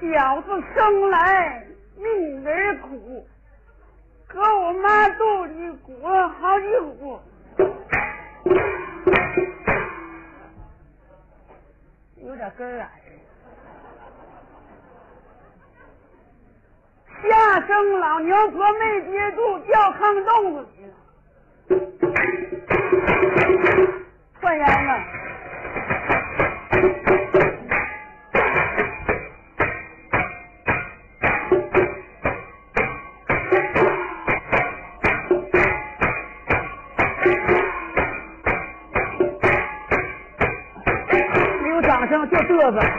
[0.00, 1.66] 小子生来
[1.96, 3.26] 命儿苦，
[4.28, 6.66] 搁我妈肚里鼓了好几
[7.00, 7.20] 股。
[12.16, 12.86] 有点儿根儿
[17.28, 20.94] 下生老牛婆没接住，掉炕洞子里了，
[24.40, 24.90] 传言了。
[42.72, 42.97] 声就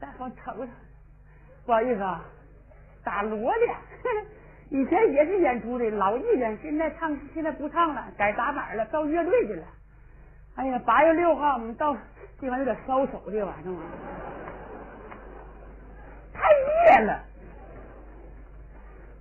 [0.00, 0.70] 大伙瞅瞅。
[1.66, 2.24] 不好意思啊，
[3.04, 3.66] 打锣的，
[4.70, 9.64] 以前也是演出的老艺人，现在唱现在不唱了，改打板了，到乐队去了。
[10.56, 11.96] 哎呀，八月六号我们到
[12.40, 13.74] 这玩意有点烧手，这玩意儿
[16.32, 17.20] 太夜了。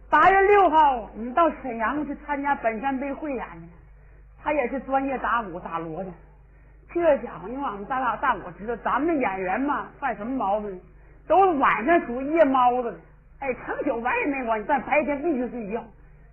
[0.09, 3.68] 八月六号，我们到沈阳去参加本山杯汇演去，
[4.41, 6.09] 他也是专业打鼓打锣的。
[6.94, 10.80] 这家伙，因为俺们大大大伙知道，咱们演员嘛，犯什么毛病？
[11.28, 12.98] 都晚上属夜猫子的。
[13.39, 15.84] 哎，成宿玩也没关系，但白天必须睡觉。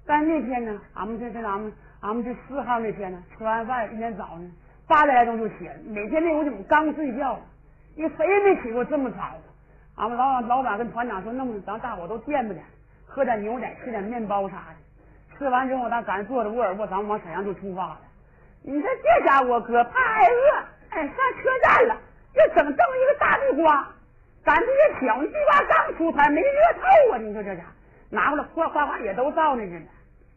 [0.07, 4.51] 但那天呢，俺们这这咱们俺们这四号那天呢，吃完饭一天早上
[4.87, 7.39] 八点来钟就起来，每天那会怎么刚睡觉？
[7.97, 9.19] 因为谁也没起过这么早。
[9.97, 12.65] 俺们老板老板跟团长说，那么咱大伙都垫吧点。
[13.07, 15.37] 喝点牛奶，吃点面包啥的。
[15.37, 17.99] 吃完之后，咱赶坐着沃尔沃，咱们往沈阳就出发了。
[18.67, 22.01] 你说这家伙哥怕挨饿，哎，上车站了，
[22.33, 23.87] 又整这么一个大地瓜，
[24.43, 27.19] 赶这些小地瓜刚出摊，没热透啊！
[27.19, 27.63] 你说这家
[28.09, 29.85] 拿过来，哗哗哗也都倒那去了。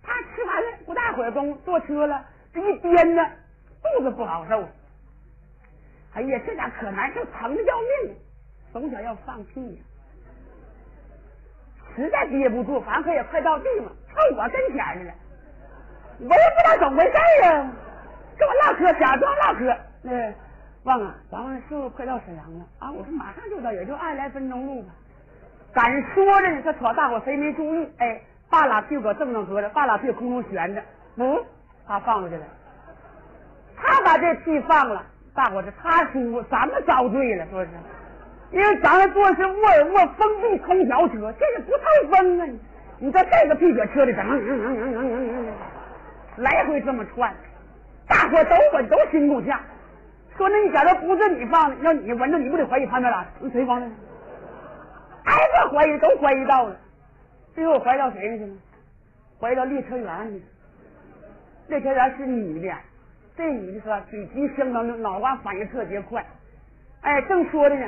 [0.04, 2.22] 他吃完了，不大会儿功坐车了，
[2.54, 3.26] 这一颠呢，
[3.82, 4.62] 肚子不好受。
[6.14, 8.14] 哎呀，这家可难受，疼的要命，
[8.74, 9.82] 总想要放屁呀、
[11.96, 15.14] 实在憋不住，反正也快到地方，凑我跟前去了。
[16.20, 17.72] 我也不知道怎么回事啊，
[18.38, 19.76] 跟我唠嗑，假装唠嗑。
[20.02, 20.34] 那
[20.84, 22.92] 旺啊，咱们是不是快到沈阳了啊？
[22.92, 24.90] 我说马上就到，也就二十来分钟路吧。
[25.74, 30.82] 赶说着呢，他瞅大伙谁没注意，哎，半拉屁股搁正正搁着，半拉屁股空中悬着，
[31.18, 31.44] 嗯，
[31.88, 32.44] 他放出去了。
[33.76, 35.04] 他把这屁放了，
[35.36, 37.70] 大伙这他输，咱们遭罪了，说是。
[38.52, 41.84] 因为咱们坐的是沃尔沃封闭空调车，这个不透
[42.16, 42.46] 风啊！
[42.46, 42.60] 你
[43.00, 44.36] 你说这个屁搁车里怎么
[46.38, 47.32] 来回这么窜？
[48.08, 49.60] 大伙都闻都心够呛。
[50.38, 53.88] 说那你假如不是你放的，要你闻着，你不得怀疑潘面俩是谁放的？
[55.26, 56.76] 挨个怀疑都怀疑到了，
[57.54, 58.54] 最后怀疑到谁去了？
[59.40, 60.46] 怀疑到列车员去了。
[61.68, 62.74] 列车员是女的，
[63.36, 66.26] 这女的说嘴皮相当溜，脑瓜反应特别快。
[67.02, 67.86] 哎，正说着呢。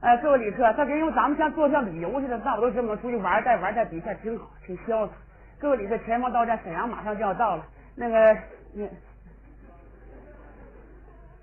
[0.00, 5.12] 呃，各位旅客，他因为咱们像做像旅游似的，大伙都这么出去玩带玩带比赛，挺好，挺潇洒。
[5.58, 8.36] 各位旅客，前方到站沈阳马上就要到了，那个，
[8.72, 8.86] 那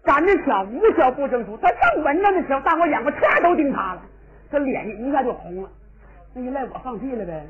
[0.04, 4.02] 赶着小无小不争出，他正闻着的时候，大伙眼光唰都盯他了，
[4.50, 5.70] 他脸一下就红了，
[6.34, 7.46] 那就赖我放屁了呗。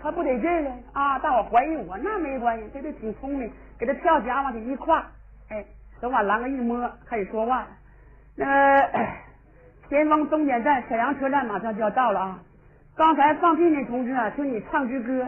[0.00, 1.18] 他不得劲了啊！
[1.18, 5.02] 大伙怀疑我，那没关系，这这挺聪明，给他跳夹往里一挎，
[5.48, 5.64] 哎，
[6.00, 7.66] 等把栏杆一摸，开始说话了。
[8.36, 8.80] 那
[9.88, 12.38] 前方终点站沈阳车站马上就要到了啊！
[12.96, 15.26] 刚才放屁那同志啊，听你唱支歌，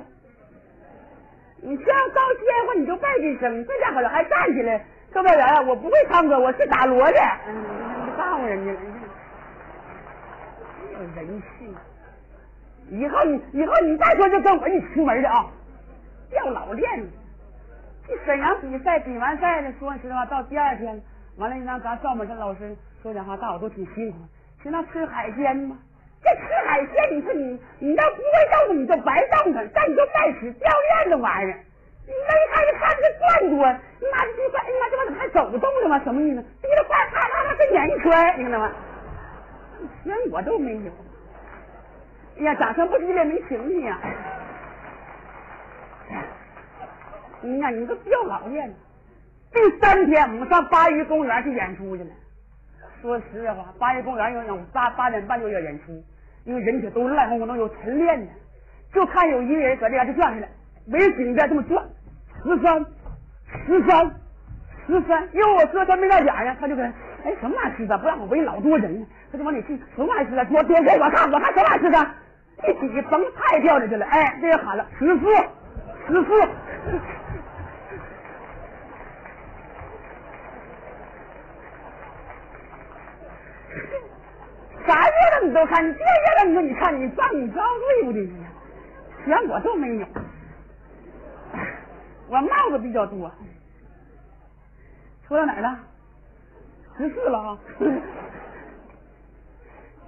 [1.62, 4.84] 你这样高天话你就拜几声，这家伙还站起来。
[5.12, 7.20] 售票员啊，我不会唱歌，我是打锣的。
[7.48, 7.54] 嗯，
[8.06, 8.72] 你告诉人家
[10.92, 11.74] 有人气。
[12.90, 15.46] 以后你以后你再说就跟我一起出门的啊，
[16.30, 17.08] 掉老练子。
[18.06, 21.00] 这沈阳比赛比完赛了，说实话，到第二天
[21.36, 24.18] 完了你，让咱赵本山老师说讲话，大伙都挺辛苦。
[24.64, 25.76] 就那吃海鲜吗？
[26.22, 30.70] 这吃海鲜，你说你你要不会动，你就白动它，但你就带使掉
[31.04, 31.58] 链子玩意儿。
[32.10, 33.56] 你那一看一看这转多，
[34.00, 36.00] 你妈这块，你妈这玩意怎么还走动了吗？
[36.02, 36.42] 什么意思？
[36.60, 38.72] 滴了快啪啪啪跟演一圈，你看到吗？
[40.02, 40.90] 连我都没有。
[42.38, 43.98] 哎呀，掌声不激烈没情绪呀！
[47.42, 48.74] 你呀，你都掉老练了。
[49.52, 52.10] 第三天，我们上八一公园去演出去了。
[53.00, 56.02] 说实在话，八一公园有有八八点半就要演出，
[56.44, 58.32] 因为人家都烂哄哄，都有晨练的，
[58.92, 60.48] 就看有一个人搁这边就转起来，
[60.88, 61.84] 围井边这么转，
[62.42, 62.84] 十三，
[63.66, 64.10] 十三，
[64.86, 65.28] 十三。
[65.32, 66.86] 因为我哥他没到点呀，他就跟
[67.24, 72.10] 哎什么玩意十三，不让我围老多人，他就往里去，什么玩意十三，多多给我看，我看什么玩意十三。
[72.62, 75.24] 一起崩太掉下去了，哎，这人喊了十四，
[76.08, 76.42] 十四，
[84.86, 86.04] 啥月亮你都看，你这月
[86.36, 88.30] 亮你说你看你撞你遭对不对呀？
[89.24, 90.06] 全我都没有，
[92.30, 93.28] 我帽子比较多，
[95.26, 95.78] 说到哪儿了？
[96.96, 97.58] 十四了啊。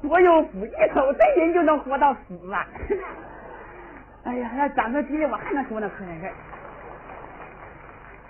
[0.00, 2.66] 多有福，一瞅这人就能活到死啊！
[4.22, 6.32] 哎呀，要长个鸡，我还能说那可怜事儿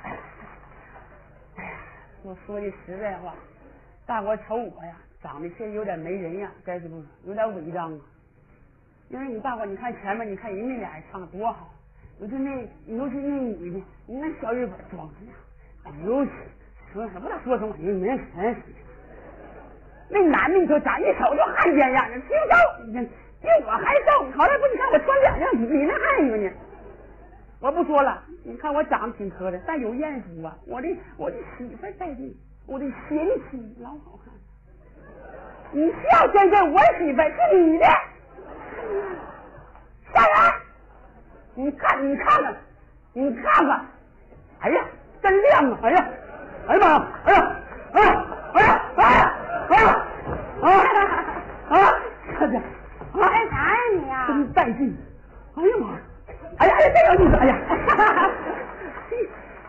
[0.02, 1.70] 哎呀，
[2.22, 3.34] 我说句实在话，
[4.06, 8.00] 大伙瞅我呀，长得确实有点没人样，该是不是有点违章啊？
[9.10, 11.70] 因为你大伙你看前面，你看人家俩人唱多好，
[12.22, 12.52] 尤其那
[12.86, 15.32] 尤其那女的，你那小日本装的呀，
[15.82, 16.24] 哎呦，
[16.92, 18.56] 说什么说什么，你没钱。
[20.08, 24.30] 那男的你说长一瞅就汉奸样的，挺瘦，你看比我还瘦。
[24.36, 24.68] 好赖不？
[24.68, 26.48] 你看我穿两样比那还有呢。
[27.58, 30.56] 我不说了，你看我长得挺磕碜，但有艳福啊。
[30.64, 32.36] 我的我的媳妇在这，
[32.66, 34.32] 我的贤妻老好看。
[35.72, 37.86] 你笑先生，我媳妇是你的。
[40.14, 40.52] 下人，
[41.54, 42.54] 你看你看看，
[43.12, 43.80] 你看看，
[44.60, 44.84] 哎呀，
[45.22, 45.78] 真亮啊！
[45.82, 46.06] 哎呀，
[46.66, 47.56] 哎呀妈呀！
[47.92, 49.34] 哎呀，哎呀，哎呀，
[49.68, 50.06] 哎呀！
[50.62, 50.78] 哎呀
[51.68, 51.94] 啊啊！
[52.38, 52.62] 看见，
[53.12, 54.26] 干啥呀你呀？
[54.28, 54.96] 真带劲！
[55.56, 55.98] 哎呀妈呀！
[56.58, 57.36] 哎呀哎呀，这有意思！
[57.36, 57.54] 哎呀，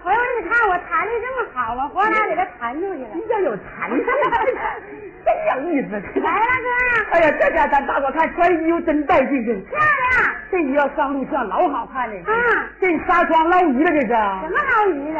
[0.03, 3.07] 朋友，你看我弹的这么好啊，活拿给他弹出去了。
[3.13, 4.03] 你这有弹性，
[5.24, 5.91] 真有意思！
[6.19, 6.45] 来了
[7.10, 7.12] 哥！
[7.12, 10.36] 哎呀，这家咱大伙看穿衣服真带劲，真漂亮！
[10.51, 12.15] 这衣要上路上老好看了。
[12.29, 14.07] 啊，这纱窗捞鱼了，这是？
[14.07, 15.19] 什么捞鱼的？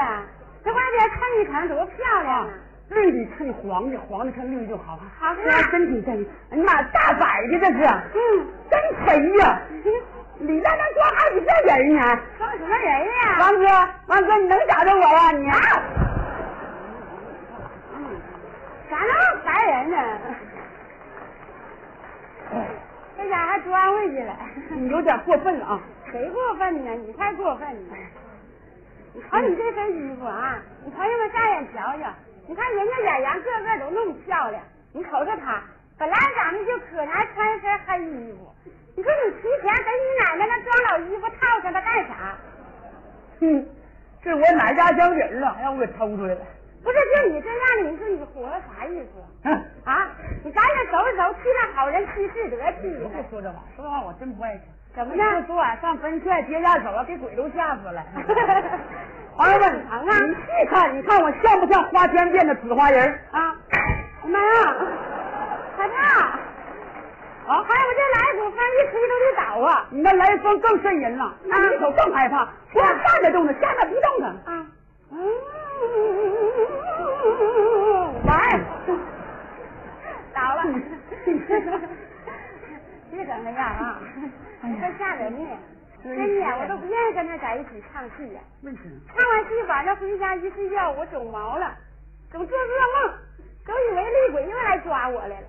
[0.66, 2.48] 这外边看一看多漂亮啊！
[2.90, 5.08] 绿的衬黄的，黄的衬绿的就好看。
[5.18, 6.26] 好看，真挺真。
[6.52, 7.80] 哎呀妈，大摆的这是。
[8.14, 9.62] 嗯，真肥呀！
[10.40, 12.00] 里边能装好几个人呢。
[12.38, 13.38] 装什么人呀？
[13.40, 13.66] 王哥，
[14.08, 15.32] 王哥，你能找着我呀？
[15.32, 15.48] 你。
[15.50, 15.60] 啊，
[18.90, 19.98] 咋那么烦人呢？
[23.18, 24.36] 这家还钻回去了。
[24.72, 25.80] 你有点过分了啊！
[26.12, 26.92] 谁过分呢？
[26.92, 27.96] 你太过分了！
[29.14, 30.60] 你瞅你这身衣服啊！
[30.84, 32.10] 你朋友们下眼瞧瞧。
[32.48, 34.62] 你看人家演员个个都那么漂亮，
[34.92, 35.62] 你瞅瞅他，
[35.98, 38.54] 本来咱们就可怜，还穿身黑衣服。
[38.96, 42.36] 你说你提前给你奶奶那装老衣服套上，他干啥？
[43.40, 43.66] 哼，
[44.52, 46.42] 哪家乡人了，还让我给偷出来了？
[46.84, 49.50] 不是，就你这样的，你说你活着啥意思？
[49.86, 50.10] 啊，
[50.44, 52.90] 你赶紧收拾收拾，替那好人去世得去。
[53.14, 54.64] 别说这话，说这话我真不爱听。
[54.94, 55.44] 怎么样？
[55.46, 58.04] 昨晚上坟圈跌下手了，给鬼都吓死了。
[59.36, 59.72] 朋友们，
[60.30, 63.56] 你细看，你看我像不像花天变的紫花人啊？
[64.26, 64.76] 妈呀，
[65.78, 66.40] 害怕！
[67.48, 67.64] 啊！
[67.64, 68.56] 还有这来风一
[68.90, 69.88] 吹都得倒啊！
[69.92, 72.48] 你那来风更瘆人了，那你手更害怕。
[72.74, 74.28] 我站着动它，吓得不动它。
[74.52, 74.66] 啊，
[75.12, 75.18] 嗯，
[78.26, 78.34] 完，
[80.34, 80.64] 倒了。
[83.12, 84.00] 别整那样啊！
[84.62, 85.46] 这吓人呢，
[86.04, 88.42] 真的，我都不愿意跟他在一起唱戏啊。
[88.64, 88.74] 为？
[88.74, 91.76] 唱完戏晚上回家一睡觉，我肿毛了，
[92.32, 92.62] 总做噩
[93.08, 93.14] 梦，
[93.66, 95.48] 总以为厉鬼又来抓我来了。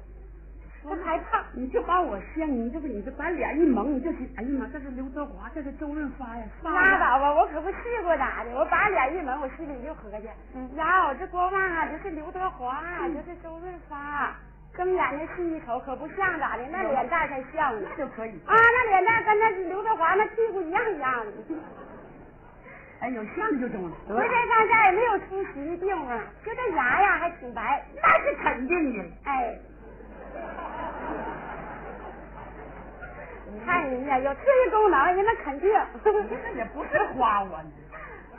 [0.85, 1.43] 我害怕。
[1.53, 6.45] 你就把我像你这个，你这把脸一蒙，你就哎呀妈，这是刘德华，这是周润发呀。
[6.63, 10.27] 拉倒吧，我可不试过咋的，我把脸一蒙，我心里就合计，
[10.77, 14.35] 呀，这郭旺啊，这是刘德华，这是周润发。
[14.77, 21.33] 睁眼睛细一瞅，可不像咋的，那脸蛋才像呢，就可以啊，那脸蛋跟那刘德华那屁股一样一样的。
[23.01, 23.97] 哎，有像就中了。
[24.09, 29.05] 回天上下也没有出息的地方，就这牙呀还挺白，那是肯定的。
[29.25, 29.55] 哎，
[33.47, 35.73] 你看人家有特异功能，人家肯定。
[36.05, 37.71] 那也不是夸我呢。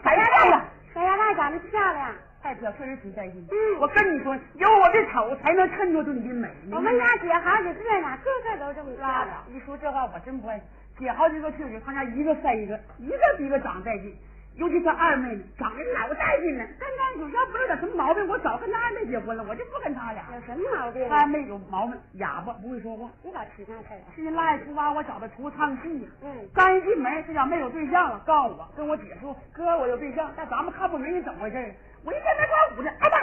[0.04, 2.14] 小鸭蛋，小鸭蛋长得漂亮。
[2.44, 3.48] 太漂亮，确实挺带劲。
[3.50, 6.48] 嗯，我跟你说，有我的丑才能衬托出你的美。
[6.72, 9.44] 我们家姐好几个呢，个个都这么漂亮。
[9.50, 10.62] 一说这话，我真不爱
[11.00, 14.16] 姐好几个确实，他家一个赛一个，一个比一个长带劲。
[14.56, 16.64] 尤其他二妹呢，长得老带劲了。
[16.80, 20.24] 刚刚有要不有点什么毛病，我早跟他二妹结婚了，我就不跟他俩。
[20.34, 21.12] 有什么毛病？
[21.12, 23.10] 二妹有毛病，哑巴，不会说话。
[23.22, 24.00] 你咋吃那菜？
[24.16, 26.10] 新腊月初八，我找他出唱戏呀。
[26.22, 26.34] 嗯。
[26.54, 31.76] 刚一进门，这小妹有对象了，告诉我，跟我姐说，哥，我有对象，但咱们看不明，怎么回事？
[32.06, 33.18] 我一见他跳舞呢，哎妈！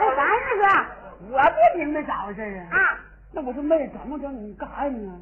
[0.00, 1.30] 哎，啥呀哥？
[1.30, 2.76] 我不明白咋回事啊？
[2.76, 2.98] 啊？
[3.32, 4.28] 那我说妹，怎么着？
[4.32, 5.20] 你干啥呢？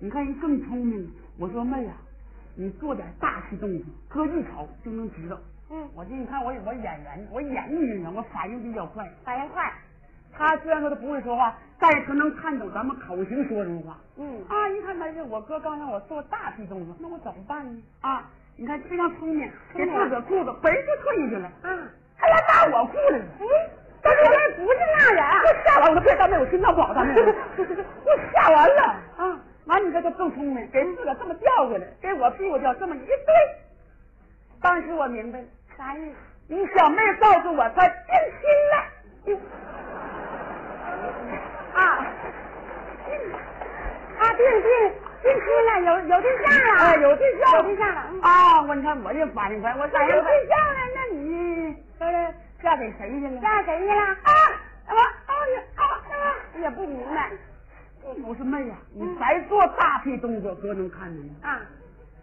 [0.00, 1.08] 你看人更聪明。
[1.38, 1.92] 我说妹呀。
[2.60, 5.38] 你做点大气动作，哥一瞅就能知道。
[5.70, 9.08] 嗯，我这你看我我演员，我演艺人员，我反应比较快。
[9.24, 9.72] 反应快。
[10.36, 13.96] 他虽然说他不会说话，但是他能看懂咱们口型说什么话。
[14.16, 14.42] 嗯。
[14.48, 17.80] 啊，一看他是我哥，刚让我做大气动作，那我怎么办呢？
[18.00, 21.46] 啊，你看非常聪明，给自个裤子嘣就退下去了。
[21.62, 21.70] 啊，
[22.16, 23.22] 还来打我裤子。
[23.38, 23.70] 哎，
[24.02, 25.22] 这原来不是那人。
[25.22, 27.24] 我吓完我都别当没有心脏不好当没有。
[28.04, 28.82] 我吓完了
[29.16, 29.38] 啊。
[29.68, 33.16] 完，你这就更聪明，给自个这么调过来，给我屁股调这么一对。
[34.62, 35.44] 当时我明白了，
[35.76, 36.16] 啥意思？
[36.48, 37.96] 你小妹告诉我她定
[38.40, 38.74] 亲了。
[41.74, 42.06] 啊，
[44.18, 44.68] 她，定定
[45.22, 46.70] 定亲了，有有对象了。
[46.82, 48.00] 哎，有对象，有对象了。
[48.22, 52.10] 啊，我你看我这反应快，我反应有对象了，那你说
[52.62, 53.40] 嫁给谁去了？
[53.42, 54.00] 嫁谁去了？
[54.00, 54.32] 啊，
[54.88, 56.34] 我啊呀啊啊！
[56.58, 57.30] 也不明白。
[58.26, 61.30] 我说妹呀，你再做大屁动作，哥能看见吗？
[61.42, 61.60] 啊，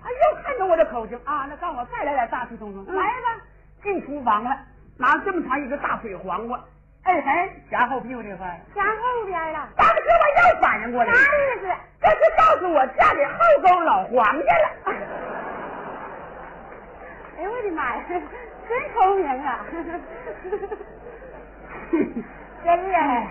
[0.02, 3.42] 他又看着我的口型啊，那让我再来点大屁动作，来吧，
[3.84, 4.58] 进厨房了，
[4.98, 6.60] 拿这么长一个大水黄瓜，
[7.04, 9.70] 哎嘿，夹后屁股这块，夹后边了。
[9.78, 11.24] 当时我又反应过来，啥意
[11.62, 11.68] 思？
[12.02, 14.70] 这是告诉我嫁给后沟老黄家了。
[17.38, 19.66] 哎呦我的妈呀，真聪明啊！
[22.64, 23.28] 真厉害。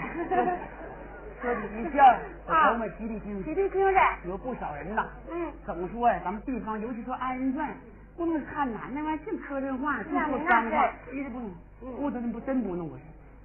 [1.42, 1.98] 说你一笑，
[2.46, 4.02] 我头们吉利精提提精神。
[4.26, 7.68] 有不少人呐，嗯，怎么说呀，咱们地方，尤其说二人转，
[8.16, 11.50] 不能看男的玩意净磕碜话，净说脏话，一的不能，
[11.96, 12.90] 不真不真不弄。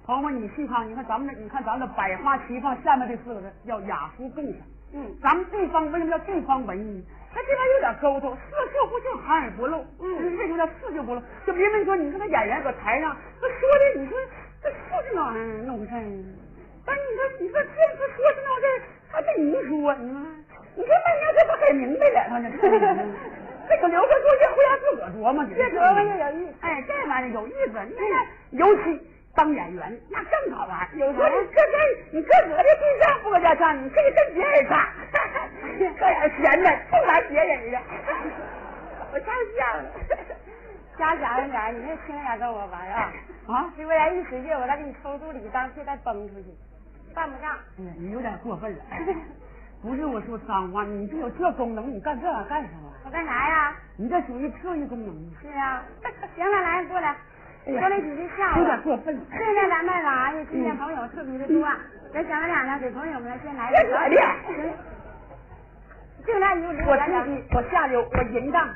[0.04, 4.56] 朋友们，你细看，你看咱们这，你看咱们的百花齐放，下面这四个字叫雅俗共赏。
[4.92, 7.04] 嗯，咱们地方为什么叫地方文艺？
[7.32, 9.84] 他这边有点沟通，四秀不秀含而不露？
[10.00, 11.22] 嗯，为什么叫四秀不露？
[11.46, 14.18] 就别人说，你看那演员搁台上，他说的，你说
[14.62, 15.62] 这说是哪玩意儿？
[15.64, 16.02] 弄事儿？
[16.86, 20.20] 但你说，你说这次说是那事儿，还得你说，你说，
[20.76, 22.48] 你说那家这不给明白了，他这
[23.68, 26.54] 这个留着作业回家自个儿琢磨去，这琢磨越有意思。
[26.60, 29.00] 哎，这玩意儿有意思，你看，尤其
[29.34, 30.88] 当演员那更好玩。
[30.94, 31.28] 有啥？
[31.28, 31.78] 你搁这，
[32.10, 34.88] 你搁我的对象不搁家唱，你可以跟别人唱，
[35.78, 37.78] 这点闲的不玩别人的，
[39.12, 39.84] 我太像了。
[40.98, 43.12] 瞎想着点，你那轻点跟我玩啊！
[43.48, 46.54] 啊，是不然一使劲，我再给你抽肚里，当时再崩出去，
[47.14, 47.50] 办不上。
[47.78, 48.78] 哎呀，你有点过分了。
[49.82, 52.92] 不是我说脏话，你这有这功能，你干这玩意干什么？
[53.04, 53.74] 我干啥呀？
[53.96, 55.14] 你这属于特异功能。
[55.40, 55.82] 是啊。
[56.36, 57.16] 行了，来过来，
[57.64, 58.58] 说那几句笑话。
[58.58, 59.18] 有点过分。
[59.30, 61.66] 现在咱们玩意今天朋友特别的多，
[62.12, 64.08] 咱小俩呢给朋友们先来一个。
[64.08, 64.18] 别
[64.54, 64.72] 行。
[66.26, 66.84] 就那一我出
[67.24, 68.68] 去，我下流，我淫荡。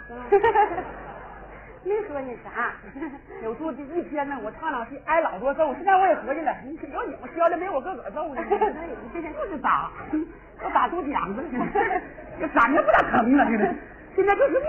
[1.86, 2.72] 没说你啥，
[3.44, 5.74] 有时候这一天呢，我唱两句挨老多揍。
[5.74, 8.42] 现在我也合计了，你有你们削的没我自个儿揍呢。
[8.50, 9.90] 就是打，
[10.64, 11.44] 我打出茧子，
[12.40, 13.74] 这长得不咋疼了，现在
[14.16, 14.66] 现在就是命。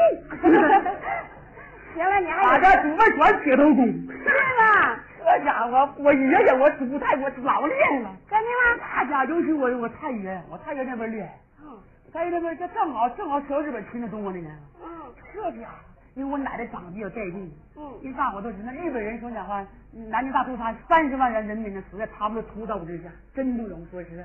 [1.96, 3.86] 行了，你还打这主外全铁头功。
[3.86, 4.28] 是
[4.60, 5.00] 吗？
[5.24, 8.14] 这家伙，我爷爷我祖太我老练了。
[8.30, 8.46] 真的
[8.78, 8.84] 吗？
[8.94, 11.32] 大家尤其我我太爷，我太爷那边练。
[11.64, 11.78] 嗯。
[12.12, 14.52] 太爷那边这正好正好小日本侵略中国那年。
[14.84, 14.90] 嗯。
[15.34, 15.76] 这家伙。
[16.16, 19.66] 因为我奶奶长得比较带劲，嗯，因为大伙都知道，日本人说讲话，
[20.10, 23.86] 南京大屠杀三十万人人民呢死在他们的屠刀之下，真不容易。
[23.92, 24.24] 说实在，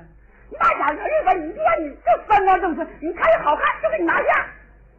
[0.57, 4.47] 那家伙日本，你说你这三光正顺，你看着好看就给你拿下。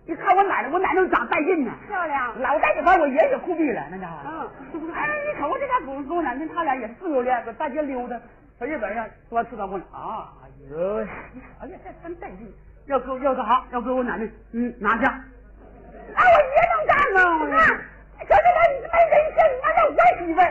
[0.04, 2.38] 你看我奶奶，我奶奶长带劲呢，漂亮。
[2.40, 4.50] 老带着把我爷爷酷毙了，那家伙。
[4.74, 4.92] 嗯。
[4.92, 8.20] 哎，你瞅这家狗跟我奶奶，他俩也是自由恋，搁大街溜达，
[8.58, 10.96] 在日本上多次到我啊，哎呦，
[11.60, 12.52] 哎呀，这真带劲。
[12.86, 13.64] 要搁要干啥？
[13.70, 15.24] 要给我奶奶，嗯，拿下。
[16.14, 17.18] 那我爷能干吗？
[17.46, 17.62] 你看，
[18.28, 20.42] 小姐妹，你没人性，你还要我媳妇儿？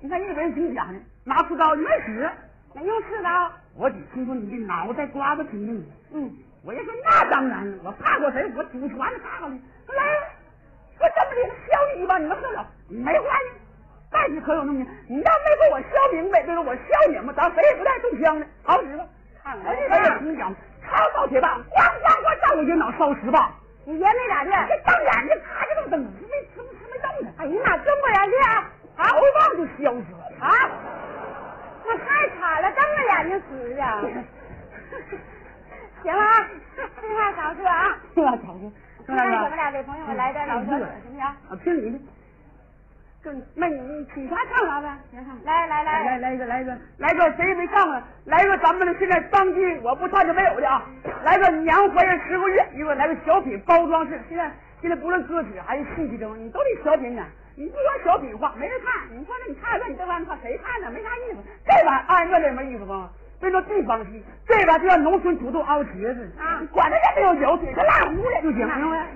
[0.00, 2.30] 你看日本人挺讲的，拿刺刀你没使，
[2.74, 3.52] 没用刺刀。
[3.74, 5.84] 我得听说你的脑袋瓜子挺硬。
[6.12, 6.30] 嗯。
[6.64, 8.44] 我也说那当然了，我怕过谁？
[8.54, 9.56] 我祖传的怕过来，
[9.96, 10.02] 来，
[10.96, 13.60] 说这么的削你一把，你们喝了没关系，
[14.12, 19.04] 但是可有那么你要没给我削明白，就是我削你们，咱谁也不带动枪的，好使吧？
[19.42, 23.52] 看我这人挺讲，抄刀铁棒，咣咣咣，照我爷脑烧十棒。
[23.84, 24.50] 你爷没咋地？
[24.68, 26.06] 这瞪眼睛，咔就这么瞪，没
[26.54, 27.32] 吃不吃没瞪呢。
[27.38, 28.70] 哎呀妈，睁过眼睛啊！
[28.94, 30.46] 好望就消失了啊！
[31.84, 33.82] 那太惨了，瞪着眼睛死的。
[36.02, 37.98] 行了啊，这话少说啊。
[38.14, 38.72] 这话少说。
[39.04, 40.78] 今天我们俩给朋友们来点老歌，行
[41.10, 41.20] 不行？
[41.20, 41.98] 啊，听你的。
[43.22, 44.88] 这那你你请啥唱啥呗？
[45.44, 48.02] 来来来来来一个来一个来个谁也没唱啊？
[48.24, 50.82] 来个咱们的现在当今我不唱就没有的啊！
[51.24, 54.20] 来个娘怀孕十个月，一个来个小品包装式。
[54.28, 57.22] 现在现在不论歌曲还是戏剧中，你都得小品呢。
[57.54, 59.16] 你不说小品话，没人看。
[59.16, 60.90] 你说那你看这你这玩意儿看谁看呢？
[60.90, 61.38] 没啥意思。
[61.64, 63.08] 这玩意儿按这也没意思吧？
[63.40, 69.06] 这叫地方戏，这边就像农村土豆熬茄子啊，管他这没有油，嘴他烂糊了就行，明白？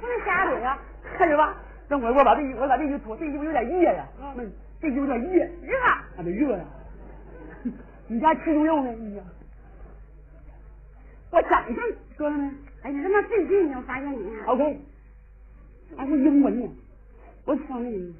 [0.00, 0.78] 不能瞎嘴啊！
[1.18, 1.54] 看着吧，
[1.88, 5.78] 等会儿我把这我把这衣服脱，这衣服有点热呀，嗯，这衣服有点热，热，
[6.16, 6.64] 还得热呀。
[8.08, 8.90] 你家吃牛肉呢？
[8.90, 9.22] 哎呀，
[11.30, 11.76] 我长相
[12.16, 12.50] 说了没？
[12.82, 14.80] 哎，你他妈最近我发现你，OK，
[15.96, 16.68] 还是英文呢，
[17.44, 18.14] 我操你！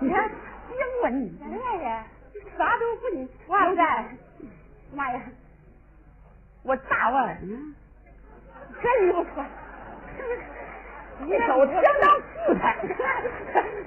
[0.00, 0.30] 你看
[0.70, 2.06] 英文，什么呀？
[2.56, 4.08] 啥都不你，哇塞！
[4.94, 5.20] 妈呀！
[6.62, 7.38] 我大腕，
[8.82, 9.48] 这衣服穿，
[11.26, 12.76] 一手相当四彩。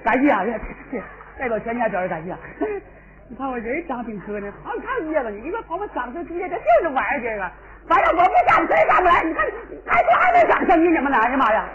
[0.02, 0.98] 感谢啊，这
[1.38, 2.34] 代表全家表示感谢。
[3.28, 7.50] 你看我人长挺磕碜，好看叶子，你一个跑我长成职业，这就是玩意儿，这个。
[7.86, 9.22] 反正我不干，谁干不来？
[9.22, 9.44] 你看，
[9.86, 11.18] 还说还没长相，你怎么来？
[11.18, 11.68] 哎呀妈呀！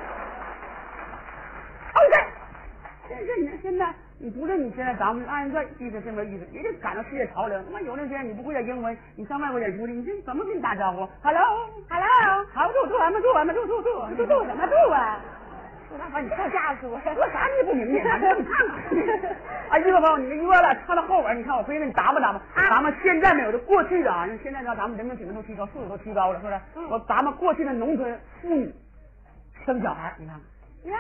[1.93, 3.93] 哦对，这这你现在。
[4.19, 7.61] 你不是你现在咱们按这意思这么意思，也得赶上世界潮流。
[7.63, 13.19] 他妈有那些你不会点英文，你上外国演出去，你这怎么跟你打招呼？Hello，Hello，好住住完吗？
[13.19, 13.51] 住完吗？
[13.53, 15.19] 住住住住住什么住啊？
[15.93, 16.99] 说大把你跳架死我！
[17.01, 19.35] 说啥你也不明白， 你看看。
[19.69, 22.41] 哎，一个朋友，你约了，唱到后边，你看我回去给你打扮打扮。
[22.55, 26.87] 咱们现在没有的，过去的啊，现在呢，咱们人民水平都提高，素质都提高了，是不是？
[26.89, 28.73] 我咱们过去的农村妇女
[29.67, 30.35] 生小孩，你看
[30.83, 30.91] 看。
[30.91, 30.97] 呀，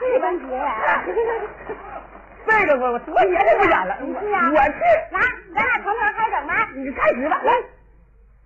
[0.00, 1.04] 这般节呀。
[2.48, 4.80] 这个我我我也是不演了，我我是
[5.12, 5.20] 来，
[5.54, 6.66] 咱俩从头开整吧。
[6.74, 7.52] 你开始吧，来，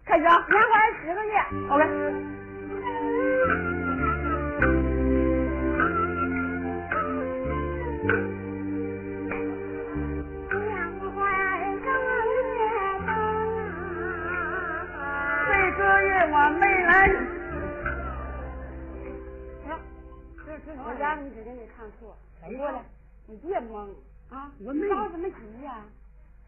[0.05, 0.45] 开始啊！
[0.51, 1.33] 年怀十个月
[1.71, 2.42] ，OK。
[16.93, 16.99] 行，
[20.45, 22.83] 这这我家你指定得看错，谁过来？
[23.27, 23.89] 你别懵
[24.31, 24.53] 啊！
[24.59, 25.83] 你着什么急呀？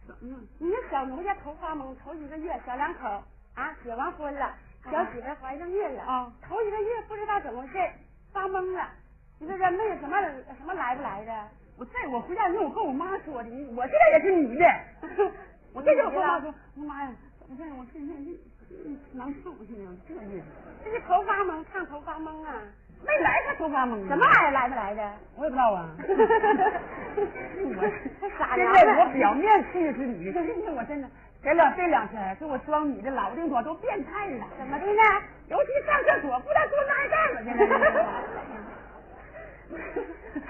[0.06, 0.36] 怎么？
[0.58, 3.22] 你那小奴家头发懵，头几个月小两口
[3.54, 4.54] 啊结完婚了，
[4.84, 7.78] 小媳妇怀上孕了啊，头一个月不知道怎么回事，
[8.32, 8.86] 发懵了。
[9.38, 10.20] 你说这没有什么
[10.58, 11.48] 什么来不来的？
[11.78, 14.66] 我这我回家跟我跟我妈说的，我现在也是女的，
[15.72, 17.10] 我这就跟我妈说，我妈呀，
[17.48, 18.38] 我现在我现在这
[19.12, 20.44] 难受，现在这意思，
[20.84, 22.52] 这是头发蒙，唱头发蒙啊。
[23.04, 25.02] 没来他头发蒙，什么玩意儿来不来的？
[25.36, 25.88] 我也不知道啊。
[27.76, 27.82] 我
[28.38, 31.08] 傻现在我表面气是女，现在我真的
[31.42, 34.46] 这两这两天给我装你的老丁多都变态了。
[34.58, 35.22] 怎么的呢？
[35.48, 37.60] 尤其上厕所不知道多哪干了，现在。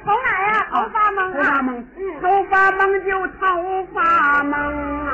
[0.05, 0.53] 从哪呀？
[0.71, 1.85] 头发懵头发懵，
[2.21, 4.55] 头发蒙就头发蒙
[5.07, 5.11] 啊！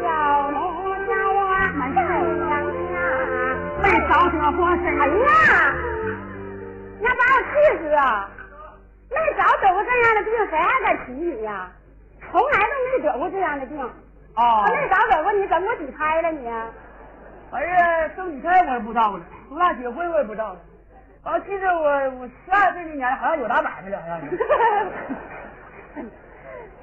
[0.00, 0.06] 小
[4.22, 5.74] 哎呀，
[7.00, 8.30] 那把我气死啊！
[9.10, 11.68] 没找得过这样的病，谁还敢娶你呀？
[12.30, 13.80] 从来都没得过这样的病。
[13.82, 14.64] 哦。
[14.68, 16.48] 没早得过你，怎么几胎了你？
[17.50, 20.60] 哎呀，生几胎我也不知道了，多大结婚我也不知道了。
[21.24, 24.38] 我记得我我十二岁那年好像有打买卖了，好像是。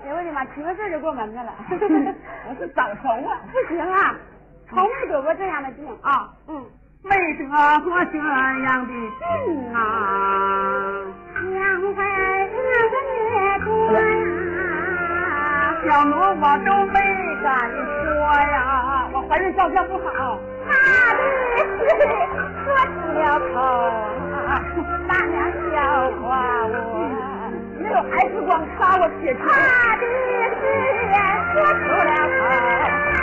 [0.03, 1.53] 哎呦我的妈，七八岁就过门子了。
[2.49, 3.41] 我是早熟啊。
[3.51, 4.15] 不行啊，
[4.69, 6.33] 从没得过这样的病啊。
[6.47, 6.65] 嗯。
[7.01, 7.43] 没得
[7.81, 9.77] 过这样的病啊！
[11.49, 11.59] 两
[11.95, 13.31] 怀两个月
[13.63, 13.97] 多啊，
[15.85, 16.95] 小奴我都没
[17.41, 17.47] 敢
[18.03, 18.07] 说
[18.51, 18.57] 呀，
[19.13, 20.07] 我怀孕照相不好。
[20.67, 20.69] 怕
[21.13, 21.19] 的
[21.65, 21.79] 是
[22.65, 23.55] 说出了口，
[25.07, 25.33] 大娘
[25.71, 25.73] 笑
[26.21, 26.23] 话
[26.67, 26.73] 我。
[27.79, 29.39] 没有孩子光杀我铁车。
[29.47, 29.49] 他
[29.95, 30.61] 的誓
[31.07, 31.15] 言
[31.53, 32.39] 说出了口，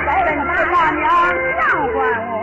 [0.06, 0.28] 来人，
[0.72, 1.04] 大娘
[1.60, 1.60] 笑
[1.92, 1.94] 话
[2.26, 2.34] 我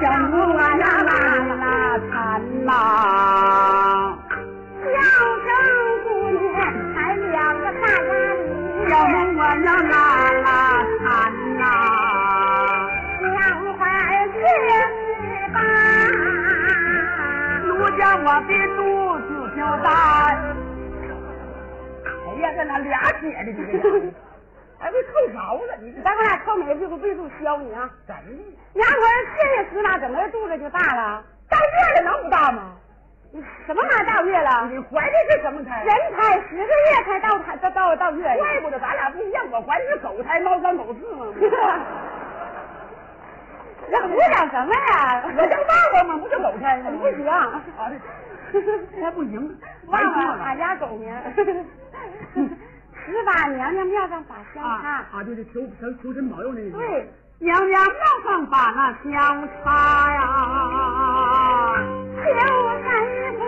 [0.00, 0.49] 三月
[22.66, 24.12] 俩姐的这个，
[24.78, 25.34] 还没扣着
[25.66, 27.90] 了，你这咱们俩靠哪屁股背住削你啊？
[28.06, 28.42] 真的？
[28.74, 31.22] 两会儿四月十八，整个肚子就大了。
[31.48, 32.76] 到月了能不大吗？
[33.32, 34.68] 你什么玩意儿到月了？
[34.70, 35.84] 你怀的是什么胎？
[35.84, 38.36] 人胎十个月才到胎到到到月。
[38.38, 41.26] 怪不得咱俩不一样，我怀的是狗胎，猫三狗四嘛。
[43.92, 45.22] 那胡讲什么呀？
[45.24, 46.90] 我叫旺旺嘛，不叫狗胎吗？
[47.00, 47.62] 不行，啊，
[48.52, 51.12] 这还不行，旺旺了俺家狗名。
[53.06, 56.78] 十八娘娘庙上把香啊插，啊，就是，求求求神保佑那个。
[56.78, 60.20] 对，娘娘庙上把那香插呀，
[62.16, 62.28] 求
[62.82, 62.86] 神
[63.38, 63.40] 婆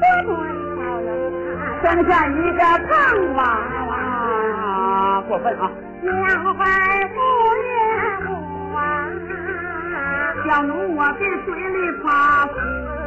[0.00, 0.28] 多么
[0.76, 1.06] 小人
[1.58, 2.88] 啊，生下一个胖
[3.34, 3.38] 娃
[3.88, 5.70] 娃，过分啊！
[6.00, 6.60] 娘怀
[7.08, 7.16] 不
[7.64, 7.68] 月
[8.24, 8.28] 母
[8.74, 8.78] 啊，
[10.46, 12.06] 小奴我在水里爬
[12.46, 12.54] 苦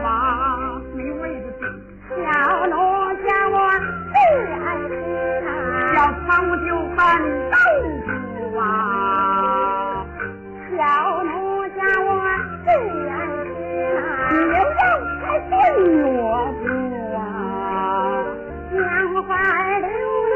[0.06, 1.64] 啊，没位子顶，
[2.18, 2.20] 小
[2.68, 2.76] 奴
[3.24, 3.56] 家我
[4.12, 4.16] 最
[4.54, 4.92] 爱吃
[5.94, 6.30] 小啊，仓
[6.66, 7.00] 就拌
[7.50, 7.56] 豆
[8.06, 8.08] 腐
[8.58, 8.62] 啊，
[10.76, 10.80] 小
[11.24, 11.30] 奴
[11.70, 12.10] 家我
[12.66, 12.70] 最
[13.10, 13.12] 爱
[13.44, 13.60] 吃你
[13.96, 14.00] 啊，
[14.54, 14.56] 要
[15.22, 15.52] 还炖
[16.04, 16.12] 萝
[16.52, 16.64] 卜
[17.16, 17.20] 啊？
[18.72, 18.80] 两
[19.24, 19.30] 怀
[19.80, 19.90] 六
[20.28, 20.34] 月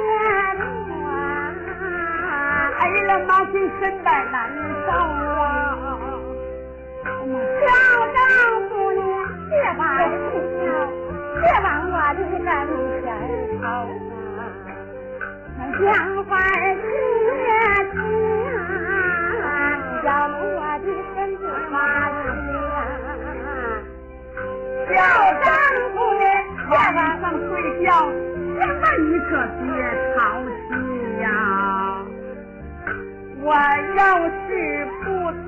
[0.59, 0.63] 母
[1.05, 1.07] 啊，
[2.79, 4.35] 哎了妈，心身带难
[27.85, 29.29] 睡觉，什么你可
[29.61, 29.63] 别
[30.15, 30.17] 淘
[30.49, 30.67] 气
[31.21, 31.25] 呀！
[33.43, 33.47] 我
[33.95, 34.49] 要是
[35.03, 35.05] 不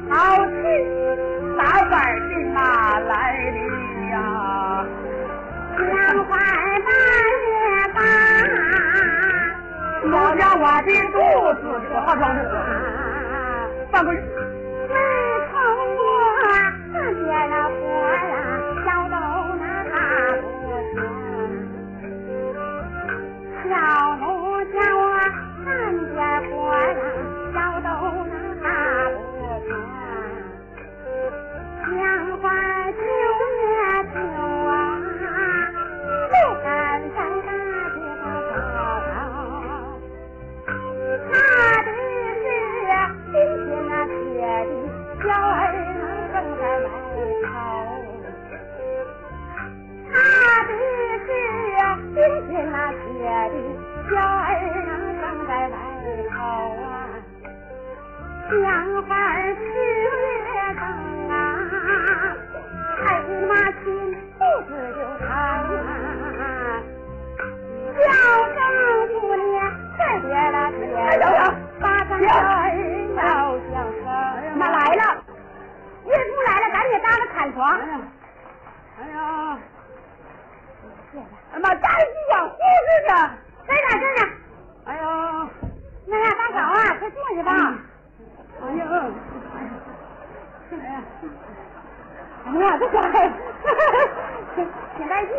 [0.07, 0.13] 淘
[0.45, 0.53] 气，
[1.57, 1.95] 打板
[2.29, 2.59] 的哪
[2.99, 3.11] 来
[3.51, 3.57] 的
[4.11, 4.15] 呀？
[5.79, 5.89] 两
[6.25, 6.31] 块
[6.85, 6.89] 八
[7.47, 7.51] 月
[7.95, 7.97] 八，
[10.03, 11.15] 奴家我的肚
[11.59, 12.39] 子可化妆的，
[13.91, 13.95] 放
[83.07, 83.31] 护士呢？
[83.65, 84.27] 在哪这呢？
[84.85, 85.49] 哎呀，
[86.07, 87.51] 那呀，大嫂啊，快坐下吧。
[88.61, 88.79] 哎呀，
[90.71, 91.03] 哎呀，
[92.45, 93.31] 哎呀，这小孩，
[94.97, 95.31] 挺带劲。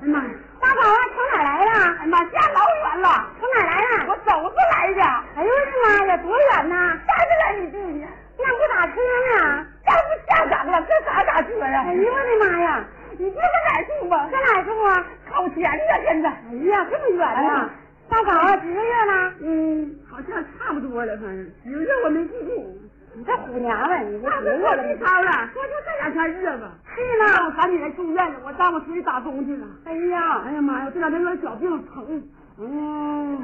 [0.00, 1.70] 哎妈呀，大嫂啊，从哪儿来的？
[2.02, 4.06] 哎妈，家老远了，从哪儿来的？
[4.08, 5.02] 我走着来的，
[5.36, 6.74] 哎呦我的妈呀，多远呐？
[7.06, 8.06] 站着来你这里，
[8.38, 9.66] 那不打车呢？
[9.86, 11.82] 要不下岗了，这咋打车呀？
[11.84, 12.84] 哎呦我的妈呀！
[13.18, 14.28] 你知道在哪儿住吧？
[14.30, 15.04] 在哪儿住啊？
[15.30, 16.28] 考前呢，现在。
[16.30, 17.70] 哎呀，这么远呢？
[18.08, 19.32] 大嫂啊，几个月了？
[19.40, 22.78] 嗯，好像差不多了，反正几个月我没记住。
[23.14, 26.72] 你这虎娘们，你这那是我记超了，说就这两天热吧。
[26.94, 27.50] 是呢我。
[27.56, 29.66] 赶紧来住院了，我丈夫出去打工去了。
[29.84, 32.22] 哎呀，哎呀妈呀，这两天有点小病疼。
[32.60, 33.42] 嗯，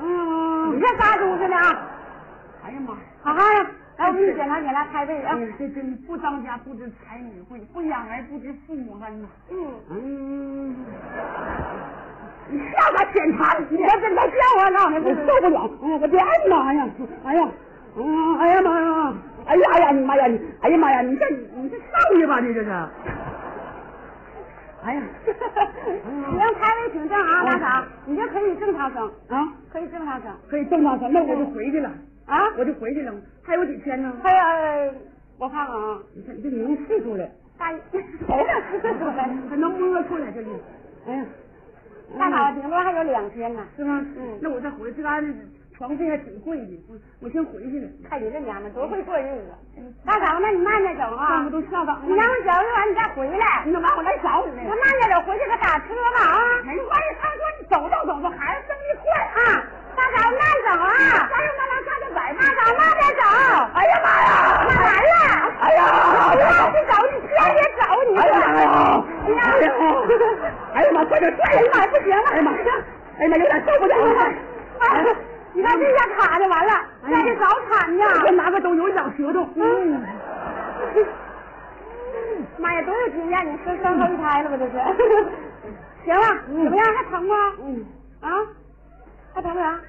[0.00, 1.88] 嗯你，这仨猪似的啊！
[2.64, 2.94] 哎呀妈！
[3.22, 5.38] 好好的，来我给你检查检查胎位啊。
[5.58, 9.28] 这真不当家不知柴米贵，不养儿不知父母恩呐。
[9.50, 9.56] 嗯。
[9.90, 10.76] 嗯。
[12.50, 15.04] 你下他检查你，别跟他叫我，让我受
[15.40, 15.70] 不了！
[15.82, 16.88] 哎呀，我的哎呀妈呀！
[17.24, 17.48] 哎呀，
[18.38, 19.14] 哎呀妈呀！
[19.46, 20.26] 哎呀哎呀，你妈呀！
[20.26, 21.00] 你哎呀妈呀！
[21.02, 22.40] 你这你这少爷吧？
[22.40, 22.70] 你这是？
[24.84, 25.02] 哎呀，
[26.32, 31.90] 你要胎位挺正啊，大嫂，你这可以正常生啊，可以正常生，可以正常生，那我就回去了
[32.26, 33.12] 啊，我就回去了。
[33.42, 34.12] 还有几天呢？
[34.22, 34.32] 还
[34.86, 34.94] 有，
[35.38, 37.30] 我看看啊，你看这能试出来？
[37.58, 39.28] 大爷，谁能试出来？
[39.50, 40.48] 还能摸出来这里？
[41.06, 41.24] 哎呀，
[42.18, 44.04] 大嫂，顶多还有两天呢，是吗？
[44.16, 45.22] 嗯，那我再回去俺。
[45.76, 47.88] 床费还挺贵的，我我先回去了。
[48.08, 49.50] 看你这娘们多会过日子。
[50.06, 51.42] 大嫂，那你慢点走啊。
[51.44, 52.06] 我都下岗了。
[52.06, 53.66] 你让我走一完，你再回来。
[53.66, 53.90] 你干嘛？
[53.96, 54.62] 我来找你呢。
[54.62, 56.62] 那慢点走，回去可打车吧啊。
[56.62, 59.66] 没关系，他说你走着走着，孩子生的快啊。
[59.98, 60.94] 大嫂慢走啊。
[61.26, 62.30] 加油，慢慢看着摆。
[62.38, 63.22] 大嫂慢点走。
[63.74, 64.30] 哎呀妈呀！
[64.62, 65.18] 妈完了。
[65.58, 65.82] 哎呀！
[66.30, 68.14] 快点走，你别别走，你。
[68.14, 68.70] 哎呀哎呀！
[69.26, 69.74] 哎呀！
[70.74, 71.42] 哎呀妈，快点拽！
[71.50, 72.22] 哎呀妈，不行了。
[72.30, 72.52] 哎呀妈！
[73.18, 74.32] 哎呀妈，有点受不了了。
[74.78, 75.16] 哎。
[75.54, 76.72] 你看这下卡的完了，
[77.06, 78.04] 这是早产呢。
[78.24, 79.48] 这哪个都有咬舌头。
[79.54, 80.02] 嗯。
[82.58, 83.46] 妈呀，多有经验！
[83.52, 84.56] 你生生头一胎了吧？
[84.58, 84.72] 这是。
[86.04, 86.84] 行了，怎么样？
[86.94, 87.34] 还疼吗？
[87.62, 87.86] 嗯。
[88.20, 88.28] 啊？
[89.32, 89.80] 还疼不疼？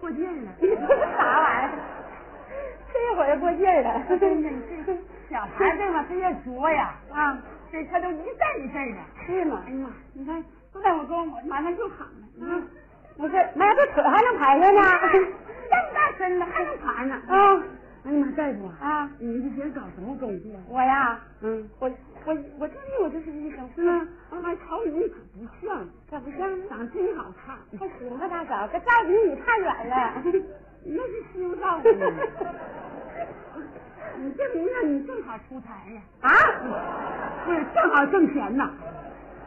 [0.00, 0.52] 过劲了。
[1.18, 1.70] 啥玩意儿？
[2.92, 4.02] 这会儿过劲了。
[4.08, 4.96] 这
[5.30, 6.94] 小孩这嘛，他也作呀。
[7.12, 7.38] 啊。
[7.70, 8.98] 这他都一阵一阵的。
[9.26, 9.62] 是吗？
[9.66, 9.90] 哎呀妈！
[10.14, 12.26] 你看，都在我跟我马上就喊了。
[12.40, 12.66] 嗯。
[13.16, 14.80] 不是，妈呀，这腿还能抬上呢？
[15.70, 17.14] 这么大身子，还能爬呢？
[17.28, 17.62] 啊！
[18.04, 19.10] 哎呀妈，大夫啊！
[19.18, 20.50] 你以前搞什么工作？
[20.68, 21.88] 我呀，嗯，我
[22.26, 24.06] 我我这里我就是医生，是吗？
[24.30, 26.68] 啊，瞅你可不像，可不像？
[26.68, 30.22] 长得真好看，还行吧，大嫂，这照比你太远了。
[30.86, 31.90] 那是修道的。
[34.18, 36.02] 你这明年你正好出差呀？
[36.20, 36.30] 啊？
[37.46, 38.70] 不是，正好挣钱呐。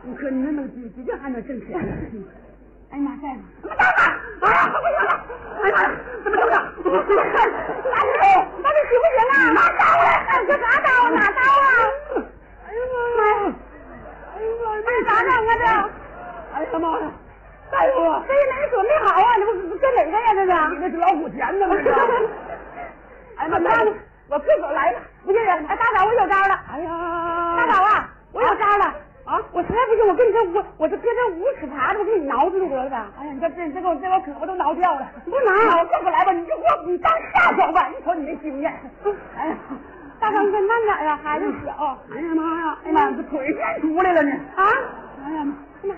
[0.03, 1.77] 你可你那能直直接还能挣钱？
[2.89, 3.43] 哎呀妈，在呢！
[3.61, 4.01] 怎么着呢？
[4.41, 5.11] 啊，不行了！
[5.61, 5.79] 哎呀妈，
[6.23, 6.53] 怎么着呢？
[7.91, 8.15] 大姐，
[8.63, 9.33] 到底行不行啊？
[9.51, 10.05] 拿刀来！
[10.47, 10.87] 这啥刀？
[11.09, 11.69] 拿刀啊！
[12.65, 12.95] 哎呀妈
[13.27, 13.31] 呀！
[14.33, 14.65] 哎呀妈！
[14.81, 15.49] 这咋整啊？
[15.57, 15.63] 这？
[16.53, 17.03] 哎呀妈呀！
[17.69, 17.93] 大夫，
[18.27, 19.29] 这也没准备好啊！
[19.37, 20.33] 这不这哪个呀？
[20.33, 20.47] 这是？
[20.75, 21.67] 你那是老虎钳呢？
[21.69, 21.89] 这是？
[23.37, 23.69] 哎呀妈！
[24.29, 24.99] 我自个来吧。
[25.25, 26.59] 不是，哎，大嫂，我有招了。
[26.71, 26.89] 哎呀！
[27.57, 28.93] 大嫂啊，我有招了。
[29.27, 29.43] 啊！
[29.51, 32.95] 我实在不行，我跟你说，我我这搁这五尺耙子，我给你挠住得了呗。
[33.19, 35.05] 哎呀，你这这这给我这我胳膊都挠掉了。
[35.25, 37.89] 不能，我过不来吧，你就给我你当下手吧。
[37.89, 38.73] 你瞅你这经验。
[39.35, 39.55] 哎呀，
[40.17, 41.97] 大哥，你快慢点呀，孩子小。
[42.15, 42.77] 哎呀妈呀！
[42.85, 44.31] 哎呀妈，这腿先出来了呢。
[44.55, 44.63] 啊！
[45.25, 45.53] 哎呀妈！
[45.83, 45.93] 哎呀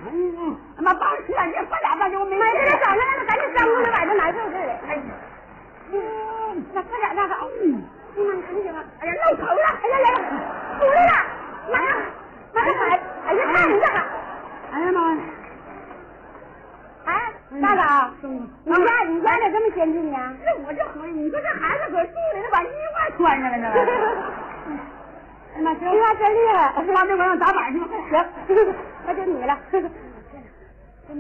[0.78, 0.82] 妈！
[0.82, 2.36] 妈，帮起来，你快点吧，我没。
[2.36, 4.56] 没事，早上来了赶紧上屋里晚上难受事
[4.88, 5.02] 哎呀，
[6.74, 7.48] 那快点，大嫂。
[7.62, 7.84] 嗯。
[8.18, 8.84] 哎呀妈，你看行吗？
[9.02, 9.54] 哎呀，闹疼了！
[9.84, 10.18] 哎呀来了，
[10.80, 11.14] 出来了！
[11.72, 11.96] 妈呀！
[12.54, 14.00] 妈这孩，哎呀，看你这个，
[14.72, 15.22] 哎呀妈呀！
[17.06, 18.28] 哎，大嫂，你
[18.74, 20.18] 家你家咋这么先进呢？
[20.46, 23.68] 那我这回，你说这孩子搁肚里头把衣服穿上了呢。
[25.56, 26.74] 哎妈，行，你妈真厉害！
[26.94, 27.88] 妈，那我让打板去吧。
[28.10, 28.26] 行，
[29.06, 29.58] 那就你了。
[29.72, 29.82] 真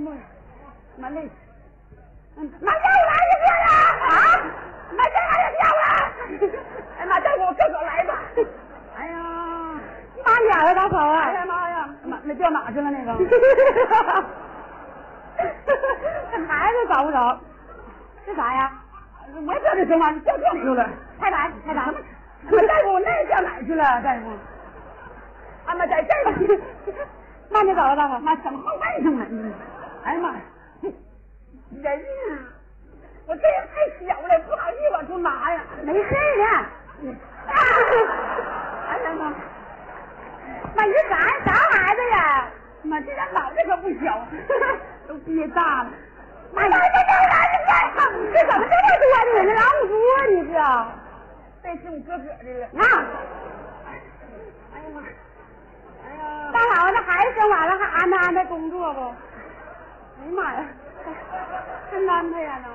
[0.05, 0.11] 累，
[0.97, 1.29] 妈累。
[2.37, 3.67] 嗯妈叫我来一个呀！
[4.05, 4.11] 啊！
[4.95, 5.81] 妈叫俺也叫了。
[6.99, 8.13] 哎妈，再给我自个来吧。
[10.29, 11.21] 慢点啊，大嫂啊！
[11.23, 11.89] 哎呀妈呀！
[12.05, 13.13] 妈，那掉哪去了那个？
[16.31, 17.39] 这孩子找不着，
[18.25, 18.71] 是啥呀？
[19.47, 20.87] 我也知道这什么，掉这里头了。
[21.19, 21.81] 太白，太白。
[21.81, 21.91] 大
[22.83, 23.83] 夫，那掉哪去了？
[24.03, 24.31] 大夫，
[25.65, 26.33] 俺妈在这儿。
[27.49, 28.19] 慢点走啊，大夫。
[28.19, 29.25] 妈，怎么后背上了。
[30.03, 30.41] 哎呀妈呀！
[31.71, 32.37] 人呢，
[33.25, 35.61] 我这也太小了，不好意思往出拿呀。
[35.83, 37.13] 没事的。
[38.87, 39.33] 哎呀妈！
[40.75, 42.47] 妈，你这啥啥孩子呀？
[42.83, 44.27] 妈，这咱脑袋可不小，
[45.07, 45.89] 都憋大了。
[46.53, 46.77] 妈，这这
[48.47, 49.45] 怎么这么多呢？
[49.45, 50.53] 这老母猪啊，你这？
[51.61, 52.63] 这是我哥哥的了。
[52.77, 52.83] 啊！
[54.73, 55.01] 哎呀妈！
[56.05, 56.21] 哎呀！
[56.53, 58.99] 大嫂子，这孩子生完了还安排安排工作不？
[59.01, 60.65] 哎呀妈呀！
[61.91, 62.71] 真安排呀，能？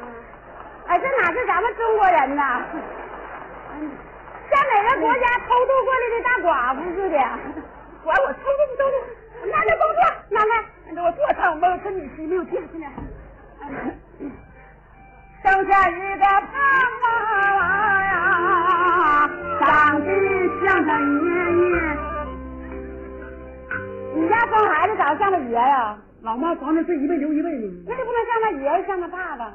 [0.86, 2.62] 哎，这哪是咱们中国人呐？
[4.50, 7.18] 像哪个国家偷渡过来的大寡妇似的？
[8.04, 8.96] 管我偷渡不偷渡？
[9.50, 10.52] 拿着工作，拿来，
[10.94, 12.86] 给我坐上，我跟你媳妇去去呢。
[15.42, 16.50] 生下一个胖
[17.02, 17.06] 娃
[18.04, 18.14] 呀，
[19.60, 19.64] 长
[20.00, 20.06] 得
[20.62, 21.04] 像他爷
[21.60, 21.72] 爷。
[24.14, 25.98] 你家生孩子长得像个爷呀？
[26.22, 27.72] 老妈房子是一辈留一辈呢。
[27.86, 29.52] 那就不能像他爷，像他爸爸？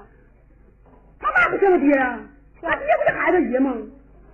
[1.20, 2.20] 他爸不像他爹呀？
[2.62, 3.74] 他爹不是孩子爷吗？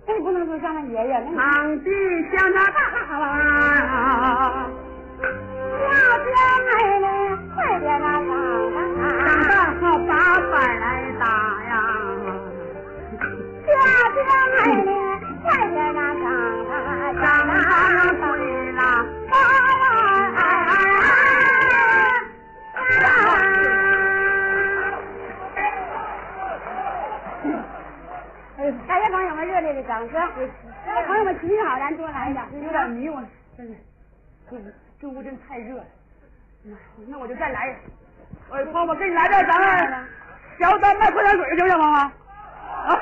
[0.08, 1.90] 那你不能说像他爷爷，那你堂弟
[2.30, 2.78] 像他爸，
[5.80, 5.84] 小
[6.24, 6.26] 姐
[6.64, 6.68] 妹
[7.00, 7.04] 妹
[7.54, 8.24] 快点啊长
[8.94, 9.04] 上
[9.48, 10.10] 大后把
[10.50, 10.86] 板来
[11.18, 11.24] 打
[11.64, 11.72] 呀。
[13.66, 13.68] 小
[14.14, 14.18] 姐
[14.54, 14.88] 妹妹
[15.42, 16.24] 快点啊上
[17.20, 17.50] 长大
[17.90, 18.22] 了上回
[28.56, 30.32] 了，大家朋友们热烈的掌声！
[31.06, 32.44] 朋友们体育好，咱多来一点。
[32.62, 33.20] 有点迷糊，
[33.56, 33.74] 真是，
[34.50, 34.62] 这屋
[35.00, 35.84] 这屋真太热了。
[36.62, 36.74] 那
[37.06, 37.78] 那我就再来一个。
[38.48, 40.08] 我朋友们，给你来点咱们
[40.58, 42.00] 小丹麦矿泉水，行不行，妈妈？
[42.00, 42.98] 啊，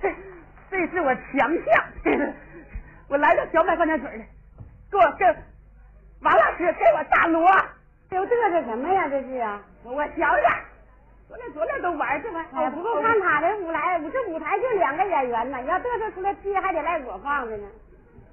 [0.00, 0.14] 这
[0.70, 1.84] 这是我强项，
[3.08, 4.24] 我来点小麦矿泉水的，
[4.90, 5.26] 给我给
[6.20, 7.50] 王老师给我大锣，
[8.08, 9.08] 这这是什么呀？
[9.08, 9.60] 这是啊！
[9.82, 10.32] 我我瞧瞧，
[11.34, 17.66] 昨天昨天都玩这玩意哎，不过看他这舞来，这舞台就两个演员呢，你要嘚瑟出来踢，还得赖我放着呢。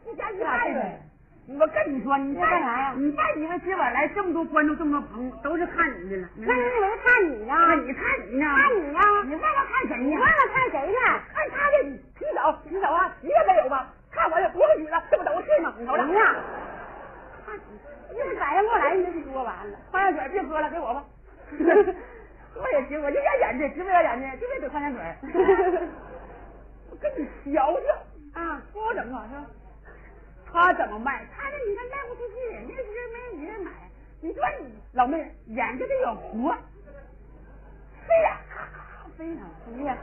[0.05, 1.01] 这家一赖呗。
[1.47, 6.29] 我跟你说，你这干啥呀你别以为今晚来这么多观众，这么多朋友，都是看你的了。
[6.37, 7.55] 那你以为看你呢？
[7.57, 8.45] 那你看你呢？
[8.55, 8.99] 看你呢？
[9.25, 10.03] 你忘了看谁呢？
[10.05, 11.19] 你忘了看谁呢？
[11.33, 11.83] 看他的
[12.19, 13.87] 洗澡，洗澡啊，一个没有吧？
[14.11, 15.73] 看我这多少举了，这不都是吗？
[15.79, 16.35] 你瞅瞅行呀，
[18.13, 19.77] 一反应过来你就说完了。
[19.89, 21.03] 矿泉水别喝了，给我吧。
[22.55, 24.99] 我也行，我就要演去，直播演去，就为得矿泉水。
[26.91, 29.45] 我跟你瞧瞧啊，不好整啊，是吧？
[30.51, 31.25] 他怎么卖？
[31.35, 32.33] 他这你看卖不出去，
[32.67, 32.93] 那时候
[33.37, 33.71] 没人买。
[34.21, 36.51] 你说你老妹儿演这得有活，
[38.07, 38.37] 飞呀，
[39.17, 39.41] 飞呢，
[39.73, 39.97] 哎呀，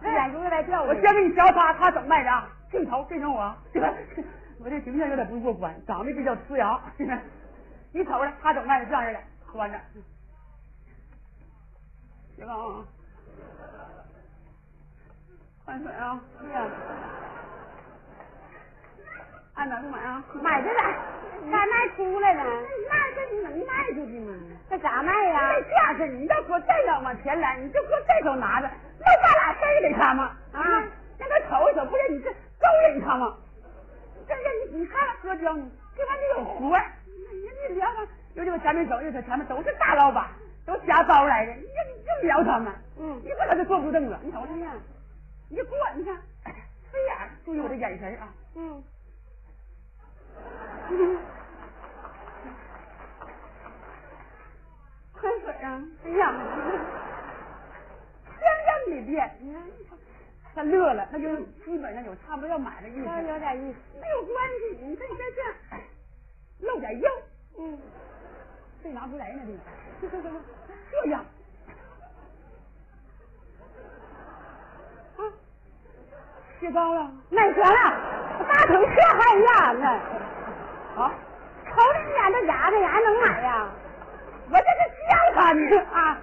[0.00, 0.82] 这眼珠子在掉。
[0.84, 2.48] 我先给你瞧他，他怎么卖的啊？
[2.70, 3.92] 镜头，这成我，对吧？
[4.60, 6.80] 我这形象有点不过关，长得比较呲牙。
[7.92, 9.20] 你瞅着他怎么卖的，这样式的，
[9.52, 9.78] 端着，
[12.46, 12.84] 行啊，
[15.64, 16.66] 换水啊，是呀，
[19.54, 20.24] 按哪不买啊？
[20.42, 20.82] 买这咋？
[21.50, 22.42] 咋卖出来了？
[22.88, 24.34] 那这你能卖出去吗？
[24.70, 25.54] 这咋卖呀？
[25.54, 30.36] 这架势，你要说这个往前来，你就搁这手拿着，那咱俩这给他吗？
[30.52, 30.62] 啊，
[31.18, 33.36] 让他瞅一瞅，不是你这勾引他吗？
[34.26, 40.28] 这这你你看何娇，你这玩意儿有活儿，你你聊他，有这个前面走，有这前面都是大老板，
[40.64, 43.20] 都夹包来的，你就你就聊他们，嗯。
[43.24, 44.74] 一会儿他就坐不住凳子，你瞅瞅哎，呀，
[45.48, 46.16] 你过，你看，
[46.90, 48.82] 飞眼儿，注意我的眼神啊，嗯，
[55.14, 56.32] 喷水啊，哎呀，
[58.40, 59.62] 相认里边，你看
[60.54, 63.78] 他乐了，他就基本上有差不多要买的意思，有点意思。
[64.00, 65.54] 没有关系，你看你看这样，
[66.60, 67.10] 露点腰，
[67.58, 67.78] 嗯，
[68.82, 69.40] 这拿不出来呢，
[70.00, 70.18] 这个
[70.90, 71.24] 这样。
[75.16, 75.20] 啊，
[76.58, 77.74] 血高了买全了，
[78.48, 79.86] 大腿这还压呢，
[80.96, 81.14] 啊！
[81.64, 83.68] 瞅你眼都牙子，你还能买呀？
[84.50, 84.66] 我这是
[85.08, 85.60] 教他呢
[85.92, 86.18] 啊，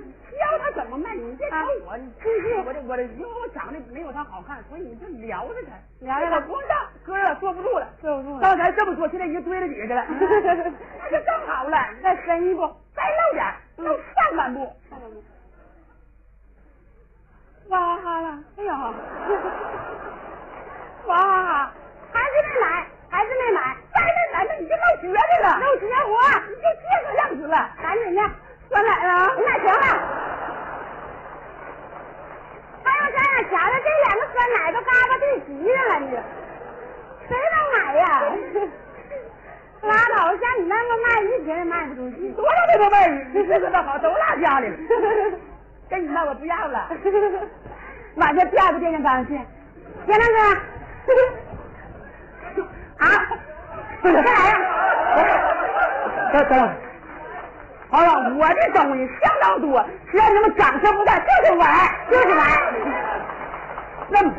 [0.00, 1.14] 教他怎么卖。
[1.14, 6.36] 你别找我，你真是我这我这，因为我长得没有他好看，所以你就聊着他，聊着他。
[6.36, 8.40] 我光上哥了，坐不住了，坐不住了。
[8.40, 10.06] 刚才这么说，现在已经堆了底下去了，
[10.98, 11.76] 那就更好了。
[11.96, 13.84] 你再深一步，再露点儿，露
[14.14, 14.74] 上半部。
[17.68, 18.72] 哇哈了，哎呀，
[21.06, 21.72] 哇哈哈，
[22.12, 26.12] 还是没买，还是没买，再没买，那你就露瘸子了，露绝活，
[26.48, 27.74] 你就这个样子了。
[27.82, 28.22] 赶紧的，
[28.68, 29.80] 酸奶了，那行了。
[32.84, 36.06] 还有咱俩夹的，这两个酸奶都嘎巴对齐上了，你
[37.28, 38.04] 谁能买呀？
[39.82, 42.30] 拉倒，像你那么卖，一瓶也卖不出去。
[42.32, 44.76] 多少这个味儿，你这个倒好，都落家里了。
[45.88, 46.88] 跟你那我不要了，
[48.16, 49.40] 买下第二个电线杆去。
[50.06, 50.38] 田亮哥，
[53.06, 53.06] 啊，
[54.02, 54.58] 再来呀！
[56.32, 56.74] 等等，
[57.88, 61.68] 好了，我这东西相当多，只要你们掌声不断，就是玩，
[62.10, 62.46] 就是玩。
[64.08, 64.32] 那么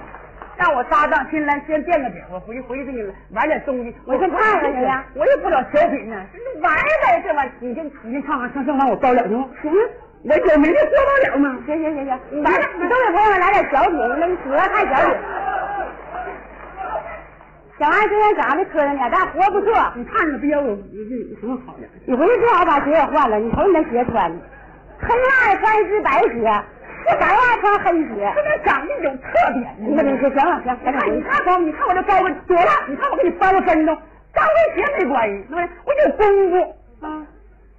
[0.58, 3.96] 让我搭档新来先垫个底，我回去回去给你玩点东西。
[4.06, 6.16] 我先看看你呀我也不找小品呢，
[6.62, 9.48] 玩呗，这玩你先你先看看上上完我包了行吗？
[9.62, 9.76] 行啊，
[10.24, 11.58] 我也没这做不了吗？
[11.66, 15.16] 行行行行，你来了，你都给朋友们来点小品，那主要看小品。
[17.80, 19.72] 小安今天长得磕碜点，但活不错。
[19.96, 21.88] 你看着标有有什么好的？
[22.08, 24.38] 你回去最好把鞋也换了，你瞅你那鞋穿的，
[25.00, 26.64] 黑袜穿一只白鞋，
[27.06, 28.34] 这白袜穿黑鞋。
[28.36, 29.86] 这个长得有特点呢。
[29.90, 33.94] 你看你说行了行，你看你看高，你看我这高跟多大，你看我给你翻个跟头，
[34.34, 35.70] 高跟鞋没关系，对不对？
[35.86, 37.28] 我有功夫啊！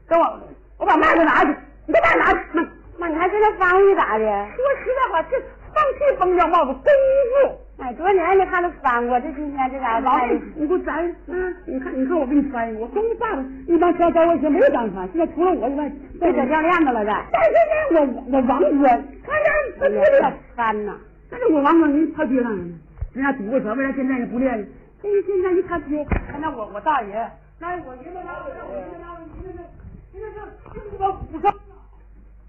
[0.08, 0.40] 等我，
[0.78, 1.52] 我把麦子拿去，
[1.86, 2.38] 你把麦子拿去。
[2.52, 2.62] 妈，
[2.98, 4.24] 妈，你还知道翻译咋的？
[4.24, 5.36] 说实在话，这
[5.74, 7.58] 放屁崩掉帽子功夫。
[7.78, 10.26] 哎，多年没看他翻过，这今天这家伙老
[10.56, 10.92] 你给我摘，
[11.28, 17.12] 嗯，你看，你看我给你翻，我终于爸爸一帮小高跟鞋没有敢翻，现在除了我以外，这小掉链子了这。
[17.30, 17.52] 但是
[17.94, 18.88] 呢，我我王哥，
[19.22, 20.96] 他哎爹呀的，翻呐！
[21.30, 22.74] 但是我王哥人他爹干什么？
[23.14, 24.66] 人家赌过车，为啥现在也不练？
[25.00, 29.68] 这个现在一看爹，看到我我大爷，那我爷们拿我让我爷们拿我，现在是
[30.12, 30.34] 现在是
[30.74, 31.78] 听我武声啊，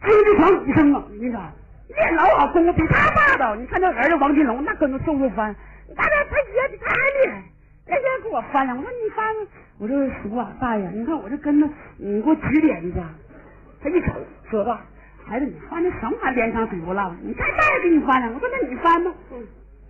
[0.01, 1.53] 听这场武声啊，你看
[1.95, 3.55] 练老好功夫比他霸道。
[3.55, 5.55] 你看这儿子王金龙那跟着瘦瘦翻，
[5.87, 7.43] 你看他他爷他还厉害。
[7.87, 9.25] 那天给我翻了，我说你翻，
[9.79, 11.67] 我这叔啊大爷，你看我这跟着，
[11.97, 13.01] 你给我指点一下。
[13.81, 14.11] 他一瞅，
[14.49, 14.81] 说吧，
[15.25, 16.45] 孩子，你翻的什么玩意儿？
[16.45, 17.15] 脸上水不浪？
[17.23, 19.11] 你看大爷给你翻了，我说那你翻吧。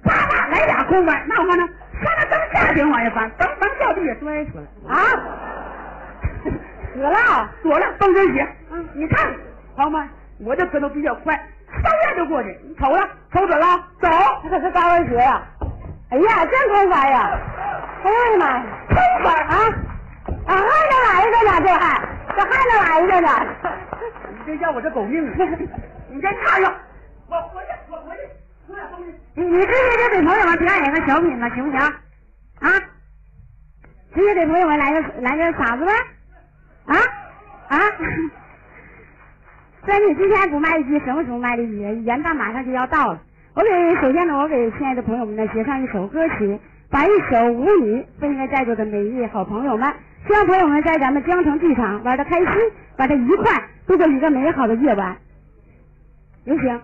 [0.04, 1.68] 啪啪来俩空翻，那我看呢，
[2.02, 4.64] 上来蹬下顶往下翻，蹬蹬掉地下摔出来
[4.96, 5.04] 啊！
[6.94, 7.50] 死了！
[7.62, 8.48] 躲了，蹬真鞋。
[8.72, 9.34] 嗯，你看，
[9.76, 10.08] 朋友们，
[10.40, 11.38] 我这跟头比较快，
[11.84, 12.60] 嗖下就过去。
[12.64, 13.66] 你瞅了，瞅准了，
[14.02, 14.08] 走，
[14.44, 15.42] 这可是高跟鞋呀！
[16.10, 17.40] 哎呀，真空翻呀！
[18.04, 18.64] 哎呀我的妈呀！
[18.88, 19.56] 空翻啊
[20.48, 21.62] 啊，还能来一个呢？
[21.62, 21.82] 这还
[22.36, 23.30] 这还能来一个呢？
[24.46, 25.36] 你这要我这狗命啊！
[26.10, 26.74] 你先看呀，
[27.28, 28.22] 我回去，我回去，
[28.68, 29.14] 我俩东西。
[29.36, 31.80] 你你直接就给朋友们表演个小品吧，行不行？
[31.80, 32.70] 啊？
[34.16, 35.92] 直接给朋友们来个来个傻子呗？
[36.88, 36.98] 啊
[37.68, 37.78] 啊！
[39.90, 41.80] 虽然你今天不卖鸡，什么时候卖的句？
[42.04, 43.20] 元旦马上就要到了。
[43.56, 43.70] 我给
[44.00, 46.60] 首先呢，我给亲爱的朋友们呢写上一首歌曲，
[46.92, 49.92] 把一首舞女分给在座的每一位好朋友们。
[50.28, 52.48] 希望朋友们在咱们江城剧场玩的开心，
[53.00, 55.18] 玩的愉快，度过一个美好的夜晚。
[56.44, 56.82] 有请。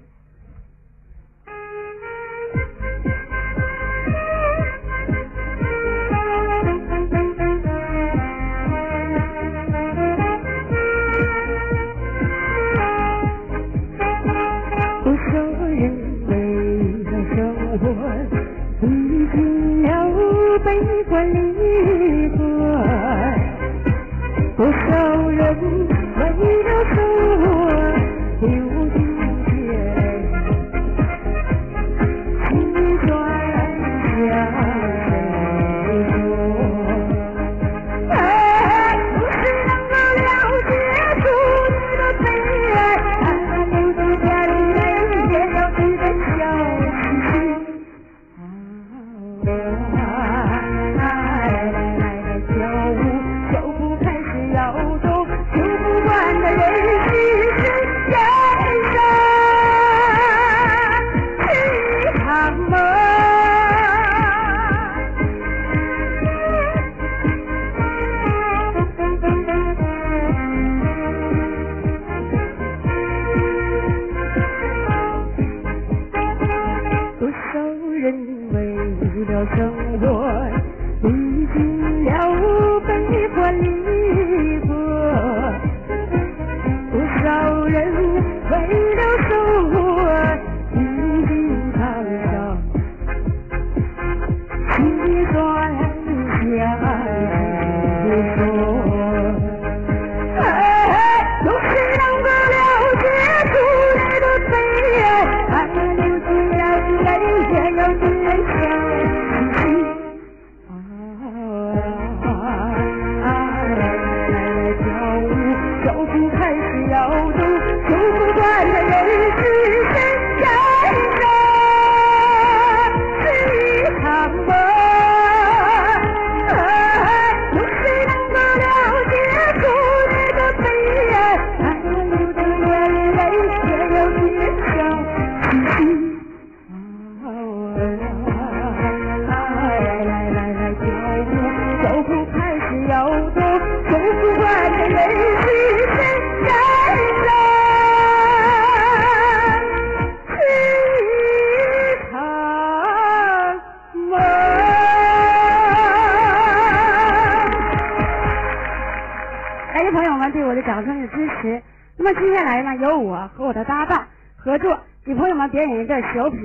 [165.86, 166.40] 一段小品，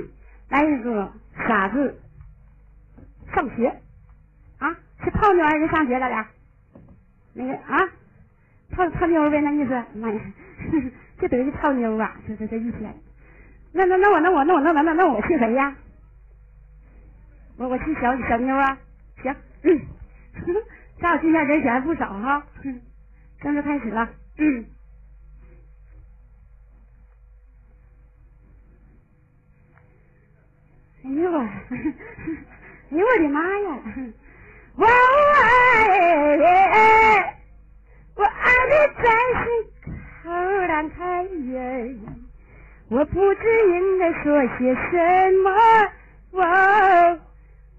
[0.50, 1.10] 来一个
[1.48, 1.98] 傻子
[3.32, 3.68] 上学
[4.58, 4.68] 啊，
[5.02, 5.98] 是泡妞还是上学？
[5.98, 6.28] 咱俩
[7.32, 7.88] 那个啊，
[8.70, 9.70] 泡泡妞呗，那意思。
[9.94, 10.20] 妈呀，
[11.18, 12.14] 这得是泡妞啊！
[12.28, 12.94] 这这这一天，
[13.72, 15.74] 那那那我那我那我那那那那我是谁呀？
[17.56, 18.78] 我我是小小妞啊，
[19.22, 19.80] 行，嗯，
[21.00, 22.44] 咱俩今天人选还不少哈。
[22.64, 22.78] 嗯
[23.40, 24.06] 正式开始了。
[24.36, 24.66] 嗯。
[31.02, 31.48] 哎呦，哎
[32.90, 33.78] 呦我的妈呀！
[34.76, 34.84] 我
[36.44, 36.46] 爱，
[38.16, 38.72] 我爱你
[39.02, 39.04] 在
[39.40, 39.46] 心
[40.22, 40.28] 口
[40.66, 40.96] 难开！
[42.88, 43.42] 我不知
[43.78, 44.90] 应该说些什
[45.42, 45.48] 么。
[46.32, 46.42] 我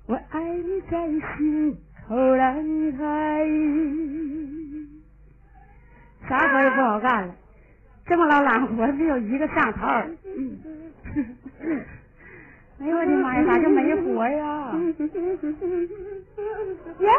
[0.08, 1.08] 我爱你在
[1.38, 3.48] 心口难开。
[6.28, 7.36] 啥活也不好干了，
[8.06, 9.88] 这么老懒活没有一个上头。
[12.82, 14.72] 哎呦我的妈呀，咋就没活呀？
[16.98, 17.10] 耶，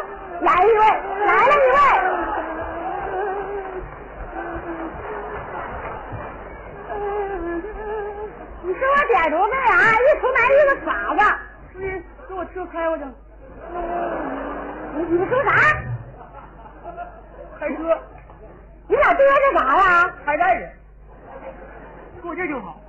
[0.40, 0.78] 来一位，
[1.24, 1.78] 来了一位。
[8.64, 9.72] 你说我点多干啥？
[9.92, 11.20] 一出门一个傻子。
[11.74, 11.80] 你
[12.28, 13.04] 给我车开过去，
[14.96, 15.50] 你你说啥？
[17.60, 17.76] 开车
[18.88, 19.22] 你俩嘚瑟
[19.60, 20.12] 啥呀？
[20.24, 20.68] 开带着，
[22.20, 22.80] 过这就好。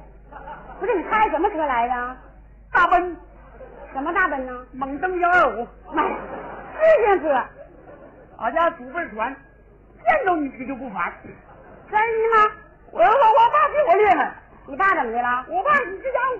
[0.79, 1.93] 不是你开什么车来的？
[2.73, 3.15] 大奔
[3.93, 4.65] 什么大奔呢？
[4.73, 6.03] 猛蹬幺二五，买
[6.73, 7.43] 四辆车，
[8.39, 9.33] 俺家祖辈传，
[10.03, 11.13] 见着你你就不烦。
[11.89, 12.51] 真的吗？
[12.91, 14.33] 我我我爸比我厉害，
[14.65, 15.45] 你爸怎么的了？
[15.47, 16.35] 我爸你这家伙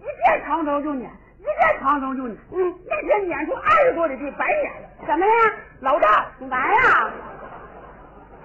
[0.00, 1.08] 一见长头就撵，
[1.38, 2.36] 一见长头就撵。
[2.52, 5.06] 嗯，那天撵出二十多里地，白撵了。
[5.06, 5.32] 什么呀？
[5.80, 7.10] 老大，你玩呀？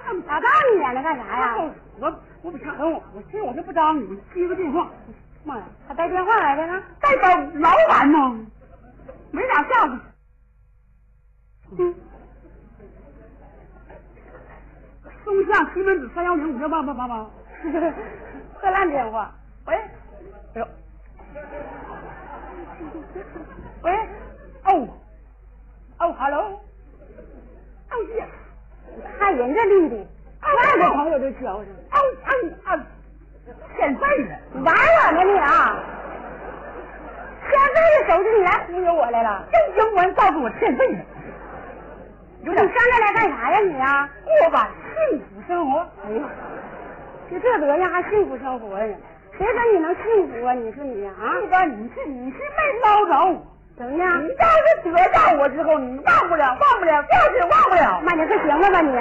[0.06, 1.56] 老大你撵他干啥呀？
[2.00, 2.14] 我
[2.44, 4.88] 我不想我，我今儿我就不当你，我接个电话。
[5.44, 6.82] 妈呀，他带电话来的呢？
[7.00, 8.46] 代表老板呢，
[9.32, 10.00] 没俩下子。
[11.78, 11.96] 嗯，
[15.24, 17.26] 松下西门子三幺零五六八八八八。
[18.60, 19.34] 破烂电话。
[19.66, 19.90] 喂，哎
[20.56, 20.68] 呦，
[23.84, 23.92] 喂，
[24.66, 24.88] 哦，
[26.00, 26.62] 哦，hello，
[27.90, 28.28] 哦耶，
[29.18, 30.06] 看人家绿的，
[30.42, 31.64] 那个朋友都瞧上。
[31.64, 31.66] 哦
[32.26, 32.30] 哦
[32.66, 32.80] 哦，
[33.76, 34.36] 欠费了。
[34.54, 35.76] 你玩我呢你啊？
[37.44, 39.44] 欠费的手机你来忽悠我来了？
[39.52, 41.00] 真英文告诉我欠费了，
[42.44, 44.10] 有你点上这来干啥呀你啊？
[44.40, 44.70] 过吧
[45.10, 45.80] 幸福生活。
[46.06, 46.24] 哎呀，
[47.30, 48.96] 就这德行还幸福生活呢？
[49.38, 50.54] 谁说你能幸福啊？
[50.54, 51.12] 你说你啊？
[51.42, 53.42] 不管你是你是没捞着，
[53.78, 54.30] 怎么样你？
[54.30, 54.48] 要
[54.84, 58.02] 是得到我之后，你忘不了，忘不了，就是忘不了。
[58.02, 58.98] 妈，你可行了吧你？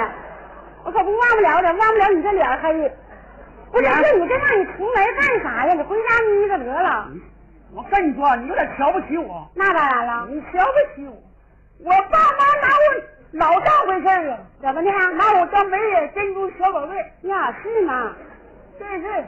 [0.83, 2.91] 我可不忘不了的，忘不了你这脸黑。
[3.73, 5.73] 不是，是你这让你出门干啥呀？
[5.73, 7.09] 你回家眯着得了。
[7.73, 11.17] 我跟你说，你有点瞧不起我，那当然了，你瞧不起我。
[11.79, 12.83] 我爸妈拿我
[13.31, 14.91] 老当回事儿啊，怎么的？
[14.91, 16.95] 拿我当媒人珍珠小宝贝。
[17.27, 18.13] 呀，是吗？
[18.77, 19.25] 这是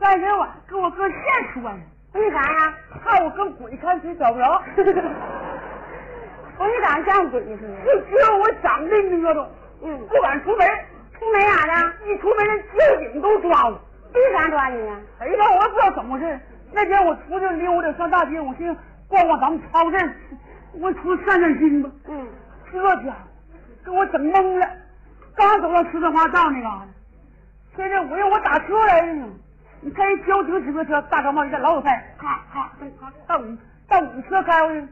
[0.00, 1.18] 三十晚给我哥现
[1.54, 1.78] 说的，
[2.18, 2.74] 为啥呀？
[3.04, 4.60] 怕我跟鬼看谁找不着。
[6.58, 7.76] 我你长得像鬼似的。
[7.84, 9.46] 就只有我长得孬头，
[9.82, 10.68] 嗯，不敢出门，
[11.18, 11.92] 出门咋的？
[12.06, 13.80] 一出门人交警都抓我。
[14.14, 14.96] 为啥抓你呀？
[15.18, 16.40] 哎呀，我也不知道怎么回事。
[16.72, 20.16] 那天我出去溜达上大街，我寻思逛逛咱们超市，
[20.72, 21.90] 我出去散散心吧。
[22.08, 22.26] 嗯，
[22.72, 23.12] 这家伙
[23.84, 24.68] 给我整懵了，
[25.34, 26.86] 刚走到四川花道那嘎达，
[27.76, 29.26] 现在我让我打车来的呢。
[29.80, 33.58] 你看人交警指挥车，大高帽一戴，老有派，咔咔咔到你
[33.88, 34.88] 到你车开过去，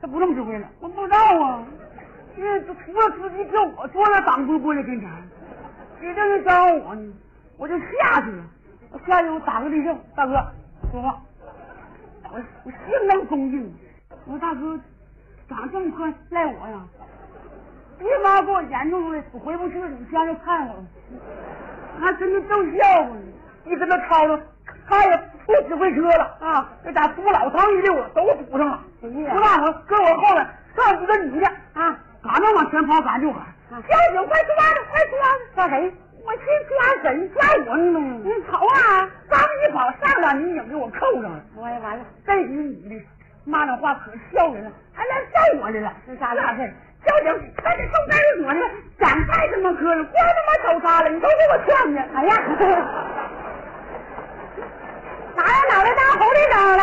[0.00, 1.62] 他不这么指挥了，我不知道啊。
[2.36, 5.10] 因为除了司机，就我坐那挡不过来跟前，
[6.00, 7.12] 你这是招我呢，
[7.56, 8.44] 我就下去了。
[8.90, 10.34] 我下去我打个立正，大哥
[10.90, 11.20] 说话，
[12.30, 13.74] 我我相当恭敬。
[14.26, 14.78] 我说大哥，
[15.48, 16.80] 长这么快赖我呀？
[17.98, 20.84] 别妈给我严重的，我回不去了，你家就看我了。
[22.00, 23.20] 还真的逗笑话呢，
[23.66, 24.40] 一跟他吵吵，
[24.88, 26.70] 他也不指挥车了啊！
[26.84, 28.80] 这家堵老长一溜了，都堵上了。
[29.02, 30.46] 哎呀不大会搁我后边
[30.76, 33.76] 上几个女的啊，赶着往前跑，赶就喊：“交
[34.12, 35.18] 警，快抓他，快抓
[35.54, 35.92] 他！”抓谁？
[36.24, 37.28] 我去抓谁？
[37.28, 38.00] 抓我呢吗？
[38.24, 39.08] 你瞅啊！
[39.28, 41.40] 刚一跑，上俩女警给我扣上了。
[41.56, 42.04] 我也完了。
[42.26, 43.04] 这几个女的
[43.44, 45.92] 骂那话可笑人了，还来揍我来了。
[46.06, 46.72] 这啥事那事？
[47.04, 47.26] 交警，
[47.62, 48.58] 赶紧送派出所去，
[48.98, 51.98] 展太他妈磕了，光他妈走仨了，你都给我劝去。
[52.14, 52.30] 哎呀，
[55.36, 56.82] 拿着脑袋当红绿灯了。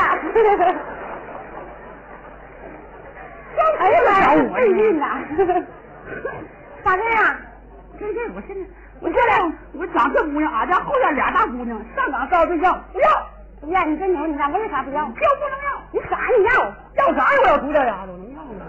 [3.80, 5.04] 哎呀 妈呀，费劲呐！
[6.86, 7.36] 咋这样？
[8.00, 8.62] 这这，我现在
[9.02, 13.10] 我现在我长这模样，俺家后院俩大姑娘上岗找对象，不要，
[13.60, 15.04] 不要，你真牛，你咋为啥不要？
[15.06, 16.74] 就不能要，你傻，你要？
[16.94, 17.40] 要啥呀？
[17.42, 18.66] 我要独点丫头能要吗？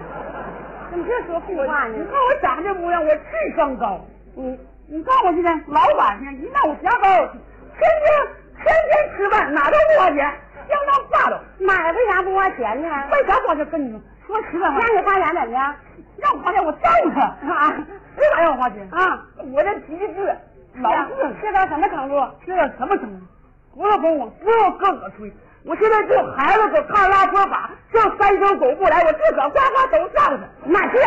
[0.91, 2.05] 怎么这说废话呢你？
[2.07, 4.01] 看我长这模样，我智商高。
[4.35, 4.59] 你
[4.89, 8.29] 你看我现在老板呢，一闹牙膏，天天
[8.65, 10.33] 天天吃饭，哪都不花钱，
[10.69, 11.39] 相当霸道。
[11.61, 12.89] 妈呀，为啥不花钱呢？
[13.13, 14.01] 为啥花钱跟你说？
[14.27, 15.75] 说实在话，让你花钱怎么的？
[16.19, 16.79] 让我花钱我揍
[17.15, 17.21] 他
[17.53, 17.75] 啊！
[18.17, 18.89] 为啥要花钱？
[18.91, 19.23] 啊！
[19.53, 20.35] 我这脾气倔，
[20.81, 22.15] 老倔，这到什么程度？
[22.47, 23.27] 这到什么程度？
[23.75, 25.31] 不是哄我，不是我哥哥吹，
[25.65, 30.43] 我现在就孩子可看拉坡把，这三声狗不来，我自个儿呱呱都上去。
[30.65, 30.99] 那这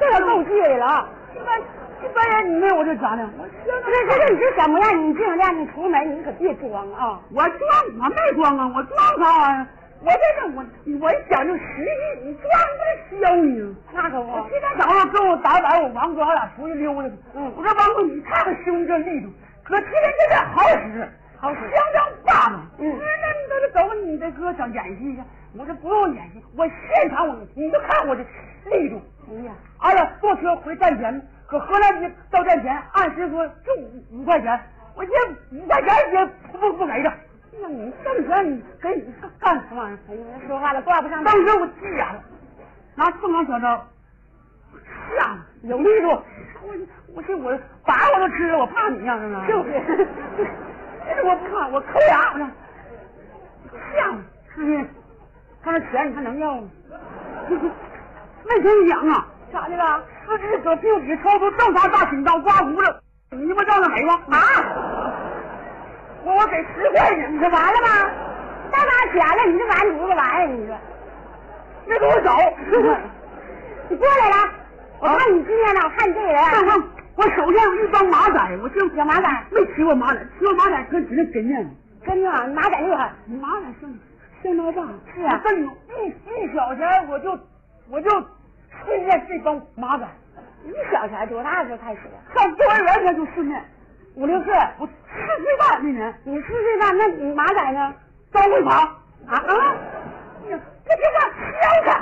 [0.00, 1.08] 这个够倔的了啊！
[1.34, 1.60] 一般
[2.02, 3.22] 一般人你没有我这咋的？
[3.22, 4.96] 我这这这你这什么样？
[4.98, 7.20] 你尽量你出门你可别装啊！
[7.34, 7.60] 我装
[8.00, 9.66] 我没装啊，我装啥玩意儿？
[10.04, 10.64] 我这是我
[11.00, 12.44] 我讲究实际，你装
[12.76, 13.76] 不是削你？
[13.92, 17.14] 那可不我，今天早上跟我打板，我王哥俺俩出去溜达去。
[17.34, 19.28] 嗯我说王哥，你看看兄弟这力度，
[19.62, 22.60] 可今天这点好使，好使相当霸道。
[22.78, 25.22] 嗯那你都是走，你这哥想演戏去？
[25.56, 28.22] 我说不用演戏，我现场我你就看我这
[28.70, 29.00] 力度。
[29.30, 34.60] 哎呀，俺俩，坐车回站前，可河南街到站前，按时说就五五块钱，
[34.96, 35.12] 我这
[35.52, 37.14] 五块钱也不不不给他。
[37.60, 39.98] 那你挣钱你给你干什么玩意儿？
[40.08, 42.22] 哎呀，说话了挂不上当时我急眼了，
[42.96, 43.86] 拿凤凰小刀，
[45.16, 46.08] 吓有力度。
[46.64, 46.74] 我
[47.14, 49.44] 我这我把我都吃了，我怕你呀、是吗？
[49.46, 49.70] 就是
[51.24, 52.48] 我不怕，我抠牙，我说
[53.94, 54.16] 吓我，
[54.54, 54.86] 是不是？
[55.62, 56.68] 他那钱你还能要吗？
[58.44, 59.26] 没跟你讲啊！
[59.52, 60.02] 咋的了？
[60.26, 64.14] 司机搁病里抽出正常大紧刀刮胡子，你他妈让他美吗？
[64.30, 64.38] 啊！
[66.24, 68.10] 我我给十块钱，你这完了吗？
[68.70, 70.76] 大拿钱了，你这玩意儿你这个玩意儿，你说
[71.86, 72.30] 别给我走！
[73.88, 74.52] 你过来了，
[75.00, 76.82] 我看你今天呢，我看你这个人看啊，看，
[77.16, 81.70] 我手下有一帮马仔，我就小马仔没骑过马仔，骑过马仔可指定给面子。
[82.06, 83.92] 真的啊，马仔厉害，马仔相
[84.42, 87.38] 相当棒，是啊我跟你说一一小钱我就
[87.90, 88.10] 我就
[88.86, 90.06] 训练这帮马仔，
[90.64, 92.34] 一小钱多大时候开始的？
[92.40, 93.62] 上幼儿园他就训练，
[94.14, 94.92] 五六岁，我四
[95.42, 97.94] 岁半那年你四岁半，那你马仔呢？
[98.32, 98.92] 张会爬啊
[99.28, 99.76] 啊！
[100.44, 101.18] 哎呀这就叫
[101.60, 101.92] 嚣张。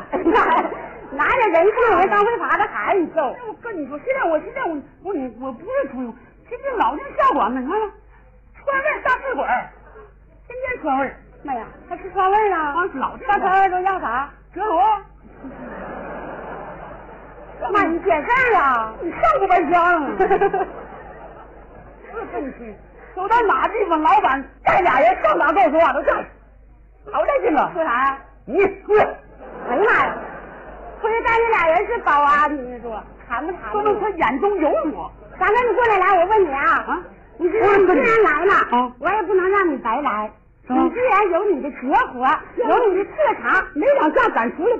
[1.12, 6.14] 拿着人性人当会爬的孩子你揍，我跟你说，现在我现在我我你我不是出游，
[6.48, 7.90] 现在老进下馆子，你看看，
[8.64, 9.48] 川味大试馆，
[10.46, 12.56] 天天川味，妈呀，还吃川味呢？
[12.56, 14.30] 啊老吃大川味都要啥？
[14.54, 14.82] 折螺，
[17.72, 18.92] 妈，你捡事儿啊？
[19.00, 20.16] 你上过白香？
[23.14, 26.24] 走到哪地方，老板带俩人上哪跟我说话都这样，
[27.12, 27.70] 好带劲了。
[27.74, 28.18] 说啥呀？
[28.46, 29.04] 你过来，
[29.68, 30.16] 哎呀妈呀！
[31.00, 33.72] 回去带那俩人是保安，你说谈不谈？
[33.72, 35.10] 说明他眼中有我。
[35.38, 37.02] 大哥，你过来来，我问你啊，啊
[37.38, 40.30] 你这你既然来了，啊我也不能让你白来。
[40.68, 43.10] 你既然有你的绝活，有你的特
[43.42, 44.78] 长，没往下敢出来。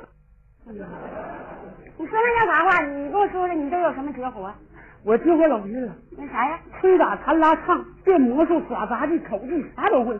[1.97, 2.81] 你说那叫啥话？
[2.81, 4.53] 你跟我说说，你都有什么绝活？
[5.03, 5.91] 我听我老师了。
[6.15, 6.59] 那啥呀？
[6.79, 10.13] 吹打弹拉唱，变魔术耍杂技口技啥都会，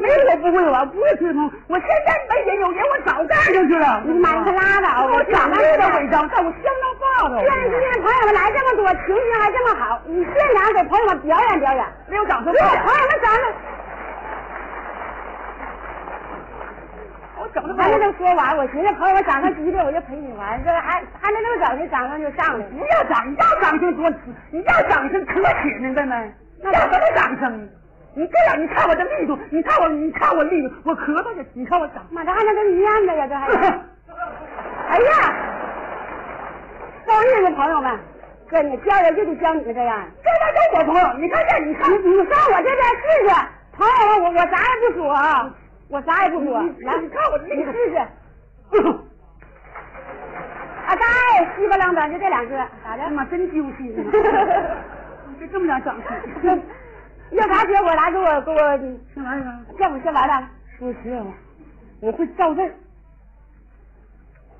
[0.00, 1.50] 没我不会玩，不会吹风。
[1.66, 4.00] 我现在没人有人，我早干上去了。
[4.06, 5.06] 你妈，你可拉倒！
[5.06, 7.40] 我长长得有点违章，但我相当霸道。
[7.40, 11.84] 虽然今天朋友们来这么多，情绪还这么好，你现场给朋友们表演表演。
[12.08, 12.68] 没有掌声对，吗？
[12.68, 13.42] 朋友们，咱们
[17.37, 22.70] 我整的还没都说完，我寻思朋友们掌声激烈，我就陪你玩，这还还没能整呢，掌声就上来了。
[22.70, 24.10] 不要掌，你要掌声多，
[24.50, 26.32] 你要掌声可起呢，妹妹。
[26.62, 27.68] 要什么掌声？
[28.14, 32.04] 你这样，你看我这力度，你看我，你看我力度，我咳嗽去，你看我掌。
[32.10, 33.26] 妈，这还能跟你念的呀？
[33.28, 33.46] 这还？
[34.88, 35.34] 哎呀，
[37.06, 37.98] 够意思，朋友们，
[38.50, 40.02] 哥，你教人就得教你们这样。
[40.24, 43.34] 这玩意儿我朋友，你看这，你看你你上我这边试试，
[43.76, 45.50] 朋友们，我我啥也不说啊，
[45.88, 46.60] 我啥也不说。
[46.60, 47.96] 来，你看我你试试。
[50.86, 53.02] 啊，该稀巴浪的就这两个，咋的？
[53.04, 54.00] 他妈真揪心啊！
[55.40, 55.96] 就这么点掌
[56.42, 56.62] 声，
[57.30, 58.56] 要啥结果来给我给我
[59.14, 59.58] 先玩意儿。
[59.78, 61.26] 叫我先来了，说实话，
[62.00, 62.72] 我会造字儿，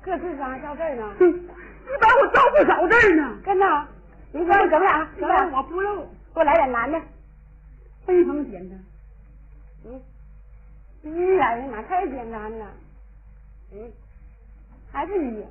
[0.03, 3.37] 这智商还照这儿呢，一般我造不少字儿呢。
[3.45, 3.87] 真的。
[4.31, 5.95] 你给我整俩，整俩，我不漏，
[6.33, 7.01] 给我来点男的。
[8.05, 8.79] 非常简单。
[9.85, 9.99] 嗯，
[11.03, 12.65] 一呀，妈太简单了。
[13.73, 13.91] 嗯，
[14.91, 15.45] 还是一，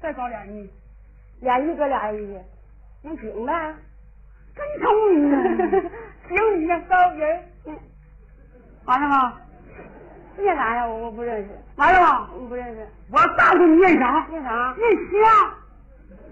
[0.00, 0.70] 再找俩一，
[1.40, 2.38] 俩一搁俩一，
[3.02, 3.74] 那行呗。
[4.54, 5.42] 真聪明啊！
[6.28, 7.78] 行，你呀高人，嗯，
[8.86, 9.40] 完了吗？
[10.38, 10.86] 念啥呀？
[10.86, 12.30] 我我不认识，完了吗？
[12.34, 12.86] 我不认识。
[13.10, 14.26] 我告诉你念啥？
[14.30, 14.74] 念啥？
[14.76, 14.90] 念
[15.24, 15.54] 瞎，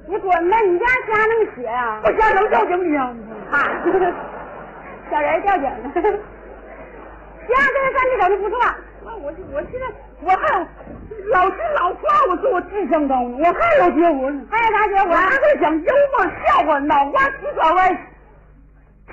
[0.08, 0.58] 你滚吧！
[0.60, 2.00] 你家瞎那么写呀？
[2.02, 3.14] 我瞎能叫醒你啊？
[3.52, 3.56] 啊，
[5.10, 6.18] 小人叫醒了。
[7.46, 8.58] 行，这个算你整的不错。
[9.04, 9.86] 那我我现在
[10.22, 10.66] 我还有
[11.30, 14.42] 老师老夸我说我智商高呢，我还有绝活呢。
[14.50, 15.12] 还有啥结果？
[15.12, 17.94] 我还会讲幽默笑话，脑瓜急转弯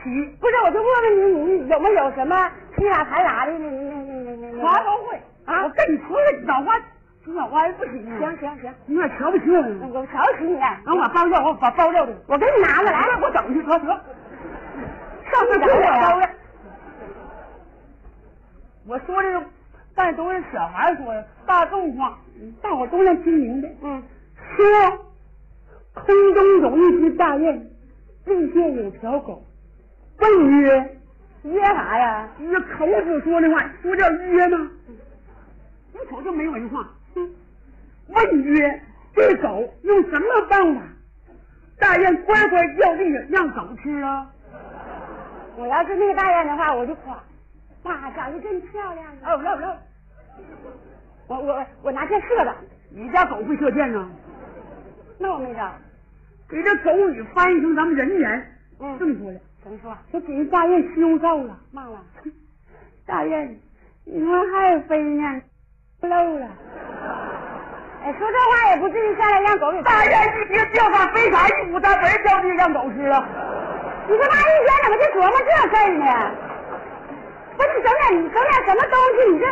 [0.01, 0.09] 起，
[0.39, 3.51] 不是，我就问问你，你有没有什么吹啥弹啥的？
[3.51, 4.61] 你你你你你你。
[4.61, 6.79] 啥都会啊我跟你说这脑瓜
[7.23, 8.17] 急转弯不行啊。
[8.19, 9.89] 行行行，你俩瞧不起我？
[9.93, 10.57] 我瞧不起你。
[10.85, 13.09] 等我把包料，我把包料的，我给你拿过来。
[13.21, 13.87] 我整去，得得。
[15.31, 16.21] 上次给我包。
[18.87, 19.43] 我说这个
[19.93, 22.17] 但都是小孩说的，大众话，
[22.61, 23.69] 大伙都能听明白。
[23.81, 24.01] 嗯，
[24.55, 25.05] 说
[25.93, 27.69] 空中有一只大雁，
[28.25, 29.43] 地界有条狗，
[30.19, 30.97] 问曰：
[31.43, 32.29] 曰啥呀？
[32.39, 34.71] 这孔子说的话，不叫曰吗？
[35.93, 36.89] 你瞅就没文化。
[38.07, 38.81] 问曰：
[39.13, 40.81] 这狗用什么办法？
[41.77, 44.27] 大雁乖乖叫地上让狗吃啊？
[45.57, 47.21] 我要是那个大雁的话，我就夸，
[47.83, 49.33] 哇，长得真漂亮啊！
[49.33, 52.53] 哦，不不，我我我拿箭射的，
[52.89, 54.07] 你家狗会射箭呢？
[55.17, 55.71] 那我没招。
[56.49, 59.39] 给这狗语翻译成咱们人言，嗯这么说的。
[59.63, 59.97] 怎么说？
[60.11, 62.03] 说给人大雁羞臊了，骂了？
[63.05, 63.59] 大雁，
[64.05, 65.41] 你们还飞呢，
[66.01, 66.47] 漏了。
[68.03, 73.23] 哎，说这话也不至于下来让狗给大雁一别掉下飞啥一股大门掉地让狗吃了。
[74.07, 76.50] 你这妈一天怎么就琢磨这事儿呢？
[77.61, 79.31] 不是你整点你整点什么东西？
[79.31, 79.45] 你这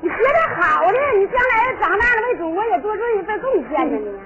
[0.00, 4.20] 你学点好的，你将来长大了为祖国也多做一份贡献呢你。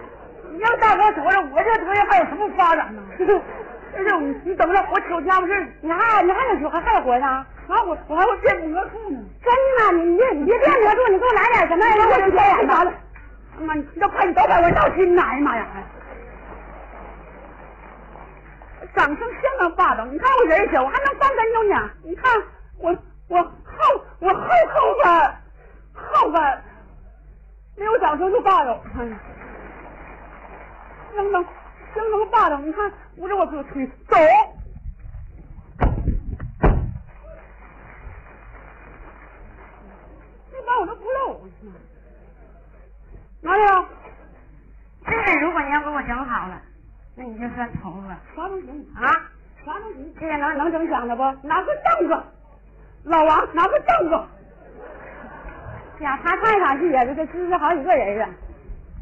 [0.52, 3.02] 你让大伙瞅瞅，我这德行还有什么发展呢？
[3.16, 7.26] 这是你等着，我瞅家伙事，你还你还能说还还活呢？
[7.26, 9.18] 啊，我我还会变魔术呢。
[9.44, 10.02] 真的吗？
[10.02, 13.64] 你你别你别变魔术，你给我来点什么让我去表演啥了的？？
[13.64, 15.22] 妈，你要快你都把我闹心呐！
[15.22, 15.66] 哎呀妈呀！
[18.94, 21.90] 掌声相当霸道，你看我人小，我还能翻跟头呢。
[22.02, 22.42] 你看
[22.78, 22.96] 我
[23.30, 25.06] 我后我后后边
[25.94, 26.62] 后边
[27.76, 29.20] 没有掌声就罢了，哎呀
[31.14, 31.44] 相当
[31.94, 32.58] 相当霸道。
[32.58, 34.16] 你看捂着我给我推走，
[40.48, 41.48] 你把我都不露。
[43.42, 43.86] 哪里啊？
[45.06, 46.60] 这个如果你要给我整好了，
[47.14, 49.08] 那你就算头发啥都行啊。
[49.64, 50.12] 啥都行。
[50.18, 51.22] 这个能能整响的不？
[51.46, 52.22] 拿个凳子，
[53.04, 54.14] 老王拿个凳子，
[56.04, 58.30] 呀，他看上去也是个支持好几个人啊。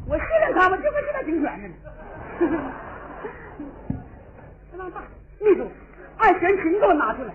[0.06, 1.74] 我信任他们，就跟现在挺选着呢。
[4.70, 5.02] 相当大，
[5.40, 5.66] 秘书，
[6.18, 7.34] 按弦琴给我拿出来。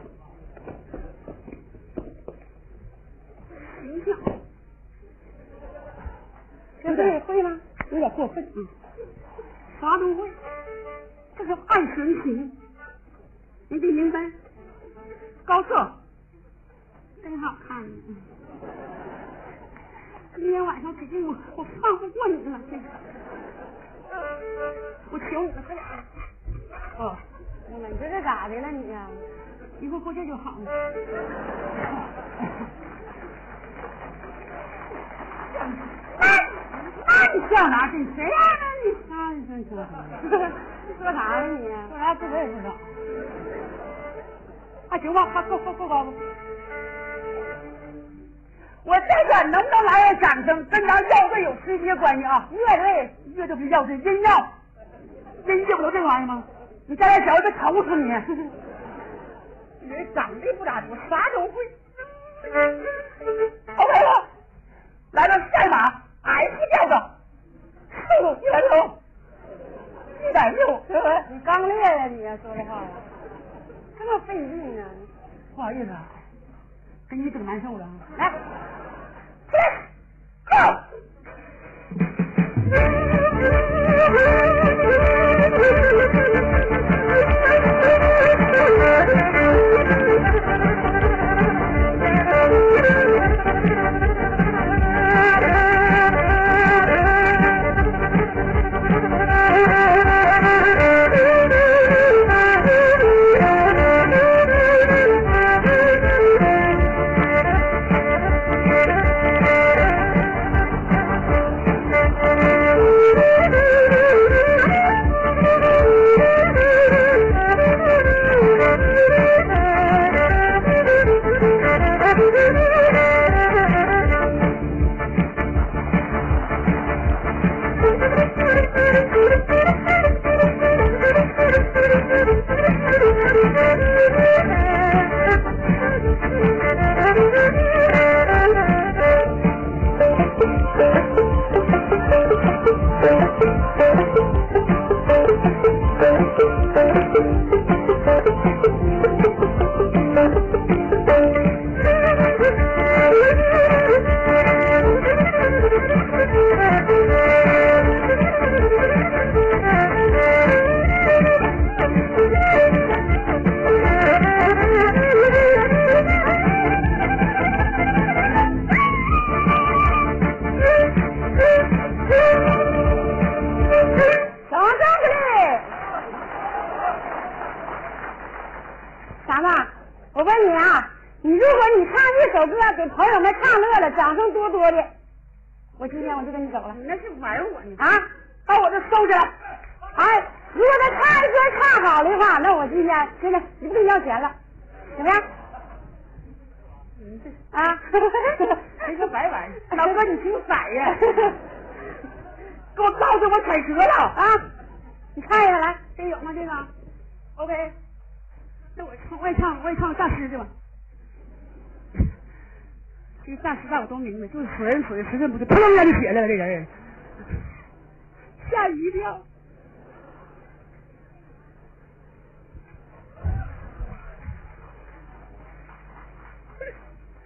[3.81, 4.17] 形象，
[6.81, 7.59] 这会会吗？
[7.91, 8.57] 有点过分，啊，
[9.81, 10.31] 啥都会，
[11.37, 12.51] 这是按弦琴，
[13.67, 14.19] 你得明白。
[15.45, 15.91] 高策，
[17.23, 17.81] 真好看，
[20.35, 22.59] 今天晚上肯定我我放不过你了，
[25.09, 26.03] 我求你了，快点儿。
[26.99, 27.15] 哦，
[27.71, 28.67] 我们这是咋的了？
[28.71, 29.07] 你呀、
[29.79, 30.65] 一会儿过这就好了。
[37.07, 38.05] 那你笑哪去？
[38.17, 38.35] 谁呀、
[38.83, 38.91] 你？
[39.13, 39.15] 哎，
[39.47, 39.77] 真说
[40.99, 41.69] 说啥呢你？
[41.89, 42.75] 说啥自个儿也不知道。
[44.89, 46.11] 还行吧，还够够够高吧。
[48.85, 52.47] 我这个能不能来点掌声，跟咱药队有直接关系啊！
[52.51, 54.47] 乐队，乐队不是药队，音药，
[55.47, 56.43] 音乐不都这玩意儿吗？
[56.85, 58.11] 你再来小子愁死你！
[59.79, 61.53] 你人长得不咋地，我啥都会。
[63.77, 64.27] OK 了，
[65.11, 66.93] 来了赛马 F 调子，
[67.89, 68.99] 速度一百六，
[70.29, 70.83] 一百六？
[71.29, 72.89] 你刚练呀你说这话呀，
[73.97, 74.83] 这么费劲呢？
[75.55, 76.03] 不好意思啊，
[77.15, 77.87] 你整难受了。
[78.17, 78.31] 来。
[80.51, 80.57] 来。
[80.57, 80.89] 啊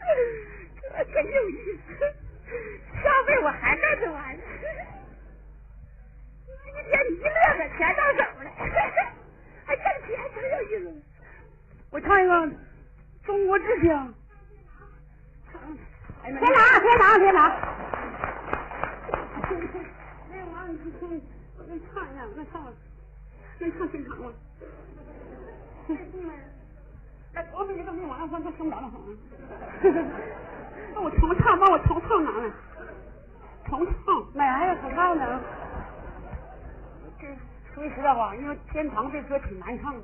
[0.08, 1.53] 这真有意
[1.86, 1.89] 思，
[3.03, 4.43] 下回我还干这玩意儿。
[6.68, 7.28] 一天一乐
[7.58, 8.47] 的，钱到手了，
[9.66, 10.86] 还挣钱，真有意思。
[11.91, 12.34] 我唱一个
[13.26, 14.14] 《中国之乡》。
[16.24, 17.39] 哎天堂，天堂，天堂。
[20.30, 21.01] 没有啊，你唱，
[21.58, 22.74] 我给你唱一下，那唱，
[23.60, 24.34] 那唱天堂吗？
[27.38, 28.92] 哎，我比这个没完了，咱咱唱不着了。
[30.96, 32.52] 那我重唱，把我重唱哪了？
[33.68, 33.94] 重唱。
[34.34, 34.76] 买啥呀？
[34.82, 35.40] 可唱呢？
[37.20, 37.28] 这
[37.76, 40.02] 说句实在话，因为天堂这歌挺难唱的，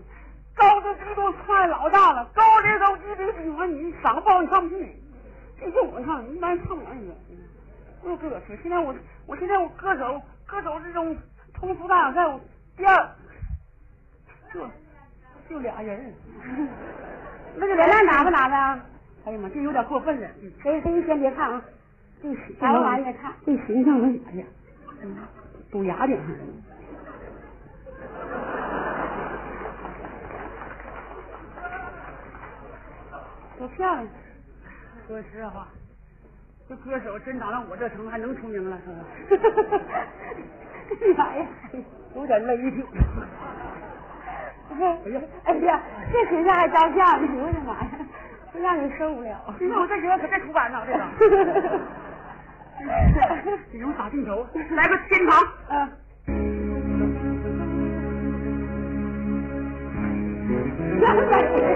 [0.53, 4.95] 高的低都唱的老大了，高的都低的低，完你嗓子不好你唱不去。
[5.59, 7.15] 这就我唱，一般唱不了你个。
[8.03, 8.93] 不歌词，现在我
[9.25, 11.17] 我现在我歌手歌手这种
[11.51, 12.39] 通俗大奖赛我
[12.77, 13.09] 第二，
[14.53, 14.59] 就
[15.49, 16.13] 就俩人，
[17.55, 18.79] 那就连那拿不拿的啊？
[19.25, 20.27] 哎呀妈，这有点过分了。
[20.61, 21.61] 谁谁先别看啊，
[22.21, 23.33] 这形咱们完了再唱。
[23.45, 24.45] 这形象跟啥呀？
[25.71, 26.27] 堵牙顶上。
[33.57, 34.07] 多漂亮！
[35.07, 35.67] 说实在话，
[36.67, 39.37] 这歌手真长到我这程度，还能出名了，是不
[41.05, 41.15] 是？
[41.15, 41.47] 干啥呀？
[42.15, 42.83] 有点累挺。
[44.73, 47.27] 哎呀，哎呀，这形象还照相呢！
[47.37, 47.89] 我的妈呀，
[48.53, 49.37] 这让人受不了。
[49.59, 50.99] 那我这学校可太出版了，这个。
[53.71, 55.43] 这种打镜头，来个天堂。
[55.69, 55.89] 嗯。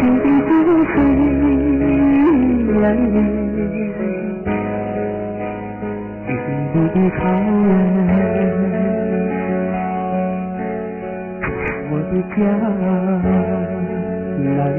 [0.00, 0.94] 清晰的湖水
[2.80, 3.14] 蓝云，
[6.26, 6.28] 碧
[6.72, 7.18] 绿的草
[7.64, 7.68] 原，
[11.90, 12.36] 我的家
[14.42, 14.78] 南边。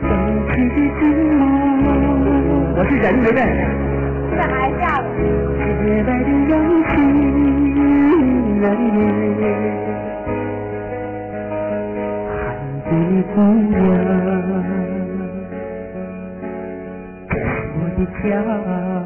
[0.00, 0.08] 风
[0.48, 0.50] 起
[0.98, 1.00] 之
[1.34, 1.40] 梦，
[2.76, 3.40] 我是人对不对？
[4.36, 4.70] 干啥呀？
[4.80, 5.04] 下午。
[5.58, 6.26] 洁白的
[13.08, 13.78] 的姑娘，
[17.74, 18.97] 我的家。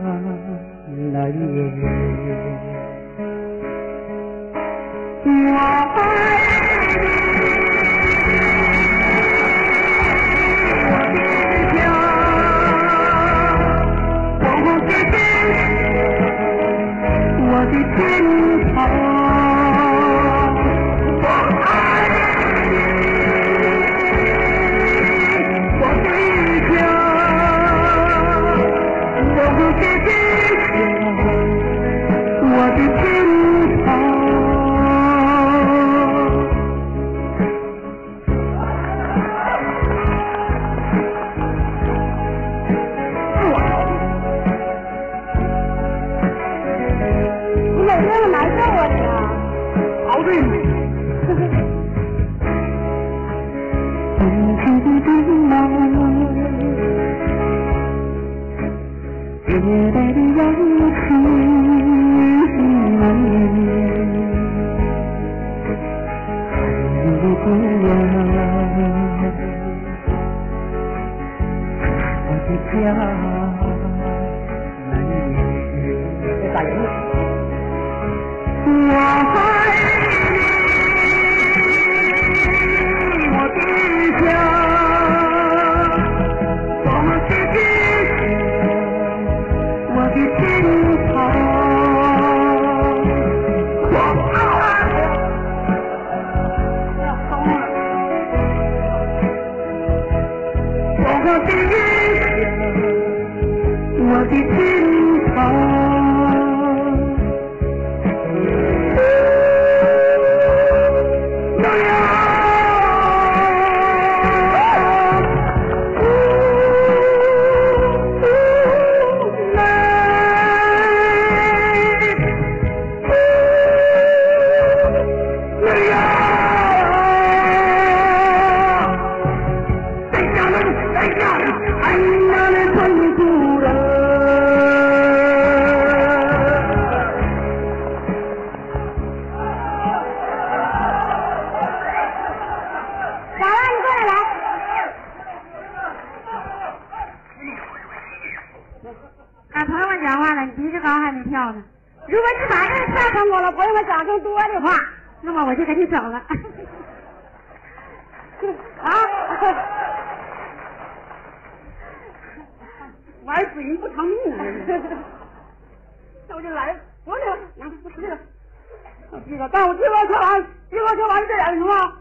[169.52, 171.92] 但我这个跳完，这个跳完这点什么？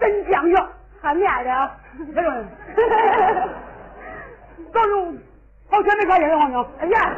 [0.00, 0.56] 真讲究，
[1.00, 1.74] 很面的啊！
[2.14, 2.44] 这个，
[4.72, 5.14] 告诉
[5.70, 7.14] 好钱没花钱的黄牛，哎呀，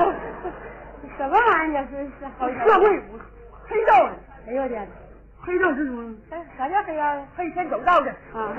[1.17, 1.87] 什么玩意儿？
[1.91, 3.03] 这是是好社会
[3.69, 4.13] 黑道的，
[4.47, 4.89] 哎呦我天！
[5.41, 6.15] 黑道是什么？
[6.31, 7.25] 哎啥叫黑道的？
[7.37, 8.53] 黑天走道的啊！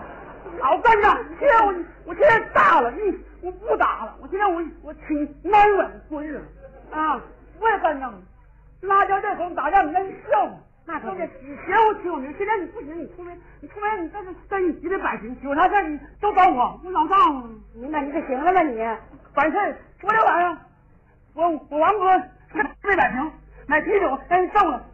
[0.60, 1.74] 老干仗，现在我
[2.04, 6.44] 我现在大了，嗯，我不打了，我现在我我挺安稳过日子
[6.92, 7.20] 啊，
[7.58, 8.12] 我也干仗，
[8.86, 10.52] 拉家带口打架，你让你笑话。
[10.86, 17.60] 那可不是以前我挺有名，现在你不行，你出门你出门你这是在你急得百行，有啥事你都找我，我老丈人。
[17.74, 18.76] 你那你可行了吧你？
[19.34, 20.58] 反正昨天晚上
[21.32, 22.22] 我我王哥
[22.52, 23.32] 没百瓶
[23.66, 24.84] 买啤酒让人挣了，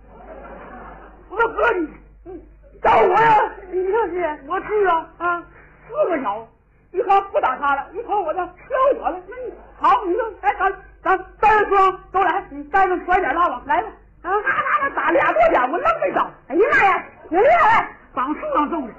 [1.29, 1.89] 我说哥你
[2.23, 2.43] 你
[2.81, 5.43] 找我呀，你就是我去啊啊，
[5.89, 6.47] 四个小，
[6.93, 9.21] 一看不打他了，一口我的挑我了。
[9.29, 10.73] 那你好，你说哎咱
[11.03, 13.89] 咱单人双都来，你单着甩点拉吧，来吧
[14.23, 14.31] 啊！
[14.31, 14.43] 那那
[14.83, 16.31] 那打俩多点，我愣没找。
[16.49, 17.89] 哎呀妈呀，有厉害！
[18.13, 18.95] 绑树上种的。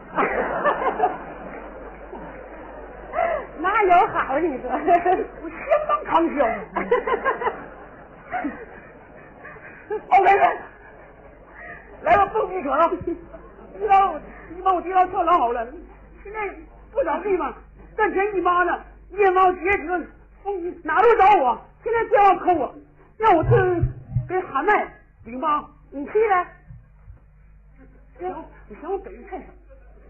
[3.60, 4.72] 哪有好你说？
[4.72, 6.44] 我相当畅销。
[10.08, 10.54] OK 了，
[12.02, 12.92] 来吧，蹦迪场，
[13.80, 14.16] 一刀
[14.58, 15.68] 一帮我地道跳老好了。
[16.24, 16.50] 现在
[16.92, 17.54] 不找地方
[17.96, 18.80] 赚钱一妈的，
[19.12, 20.02] 夜猫劫车，
[20.44, 21.62] 风哪都找我。
[21.84, 22.76] 现在电话扣我，
[23.18, 23.50] 让我去
[24.28, 25.70] 给喊麦顶帮。
[25.94, 26.48] 你去呗，
[28.20, 29.46] 行，你嫌我给的太少，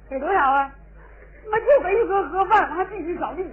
[0.10, 0.72] 给多少啊？
[1.44, 3.44] 他妈就给一盒盒饭，我还必须扫地。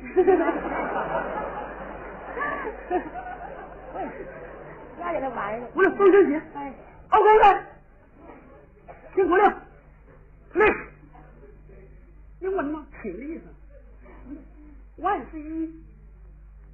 [5.00, 5.66] 那给他玩了。
[5.74, 6.74] 我这风筝鞋，哎
[7.08, 7.64] ，OK 的，
[9.14, 9.54] 听口令，
[10.54, 10.66] 累，
[12.40, 12.86] 英文吗？
[13.00, 13.44] 挺的意思。
[15.00, 15.70] One three,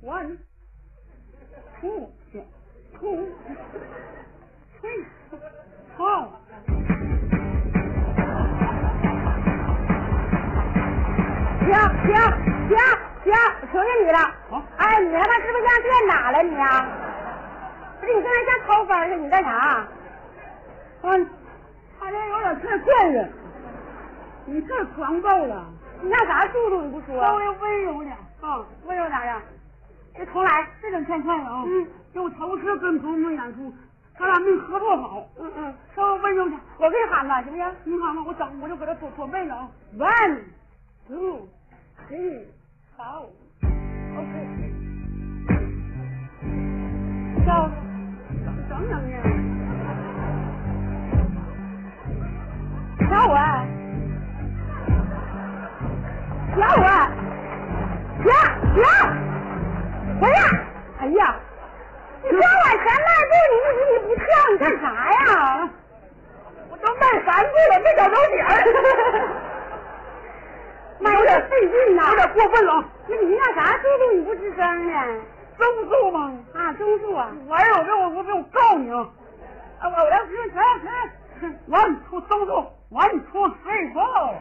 [0.02, 0.38] one,
[1.80, 2.08] two,
[3.00, 3.28] two,
[4.80, 5.04] three,
[5.96, 6.28] four。
[11.64, 12.14] 行行
[12.68, 12.76] 行
[13.24, 13.32] 行，
[13.72, 14.18] 求求你了。
[14.76, 16.64] 哎，你他妈是不是让电打了你啊？
[18.00, 19.50] 不是你刚才像偷风似的，你干啥？
[19.50, 19.88] 啊，
[21.02, 23.28] 他这有点太快了，
[24.46, 25.64] 你太狂暴了，
[26.02, 27.20] 你那啥速度你不说？
[27.20, 28.16] 稍微温柔点。
[28.42, 29.40] 啊，温柔咋样？
[30.16, 30.68] 这重来。
[30.80, 31.64] 这点太快了啊！
[31.66, 33.72] 嗯，就我头次跟朋友们演出，
[34.18, 36.60] 咱俩没合作好，嗯嗯，稍微温柔点。
[36.78, 39.68] 我给你喊吧，行不行你喊吧，我整我就给他准准备了啊。
[39.98, 40.38] ？One,
[41.08, 41.48] two,
[42.08, 42.44] three,
[42.96, 43.28] four.
[44.16, 44.30] OK。
[47.44, 47.68] 叫
[48.44, 49.12] 整整整的，
[53.10, 53.36] 小伟，
[56.56, 56.84] 小伟，
[58.22, 58.26] 停
[58.74, 58.76] 停，
[60.20, 60.38] 回来！
[61.00, 61.36] 哎呀，
[62.22, 65.68] 你光往前迈步，你你你不跳，你干啥呀？
[66.70, 68.48] 我都迈三步了，没找着点儿，
[71.00, 72.08] 妈有点费劲呐！
[72.10, 72.84] 有点过分了啊！
[73.08, 74.92] 那你那啥速度你不吱声呢？
[75.58, 76.32] 中速吗？
[76.54, 77.30] 啊，中速啊！
[77.48, 79.06] 玩意儿，我跟我我跟我告你啊！
[79.80, 80.62] 啊，我来，行行
[81.40, 82.70] 行，one two 中速 four。
[82.92, 83.00] 嘿，
[83.64, 84.40] 嘿嘿，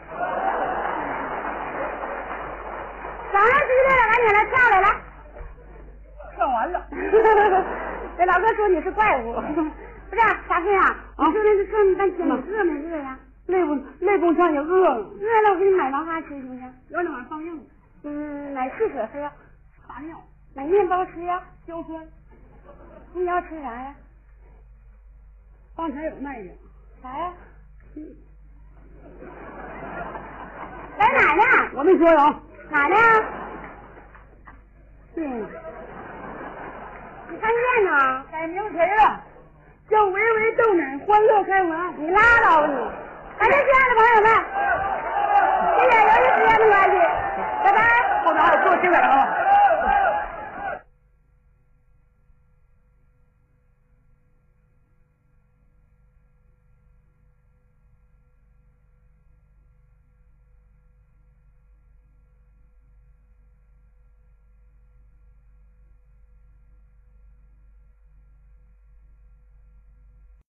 [3.41, 4.01] 早上几点了？
[4.05, 4.87] 赶紧来跳来来。
[6.35, 6.85] 跳完了。
[8.15, 9.41] 这老哥说你是怪物，不
[10.15, 10.95] 是小飞啊？
[11.17, 13.17] 你说那是说你半天，你饿没饿呀？
[13.47, 14.97] 累不累不上也饿了。
[14.97, 16.71] 饿了，我给你买毛花吃行不行？
[16.89, 17.67] 有那碗放硬，
[18.03, 19.31] 嗯，买汽水喝，
[19.87, 20.15] 撒尿，
[20.53, 21.41] 买面包吃呀。
[21.65, 22.07] 硝酸，
[23.15, 23.95] 你要吃啥呀？
[25.75, 26.49] 刚才有卖的。
[27.01, 27.33] 啥呀？
[30.99, 31.43] 来哪呢？
[31.73, 32.39] 我没说呀。
[32.71, 32.95] 哪呢？
[35.17, 35.45] 嗯，
[37.29, 38.23] 你看见院呢？
[38.31, 39.19] 改名谁了？
[39.89, 41.93] 叫维维逗你，欢乐开门。
[41.97, 42.75] 你拉倒吧你！
[43.37, 44.27] 感谢亲爱的朋友们，
[45.77, 46.95] 谢谢由于时间的关系，
[47.61, 47.77] 拜拜。
[48.23, 49.27] 后台还有坐新来的啊。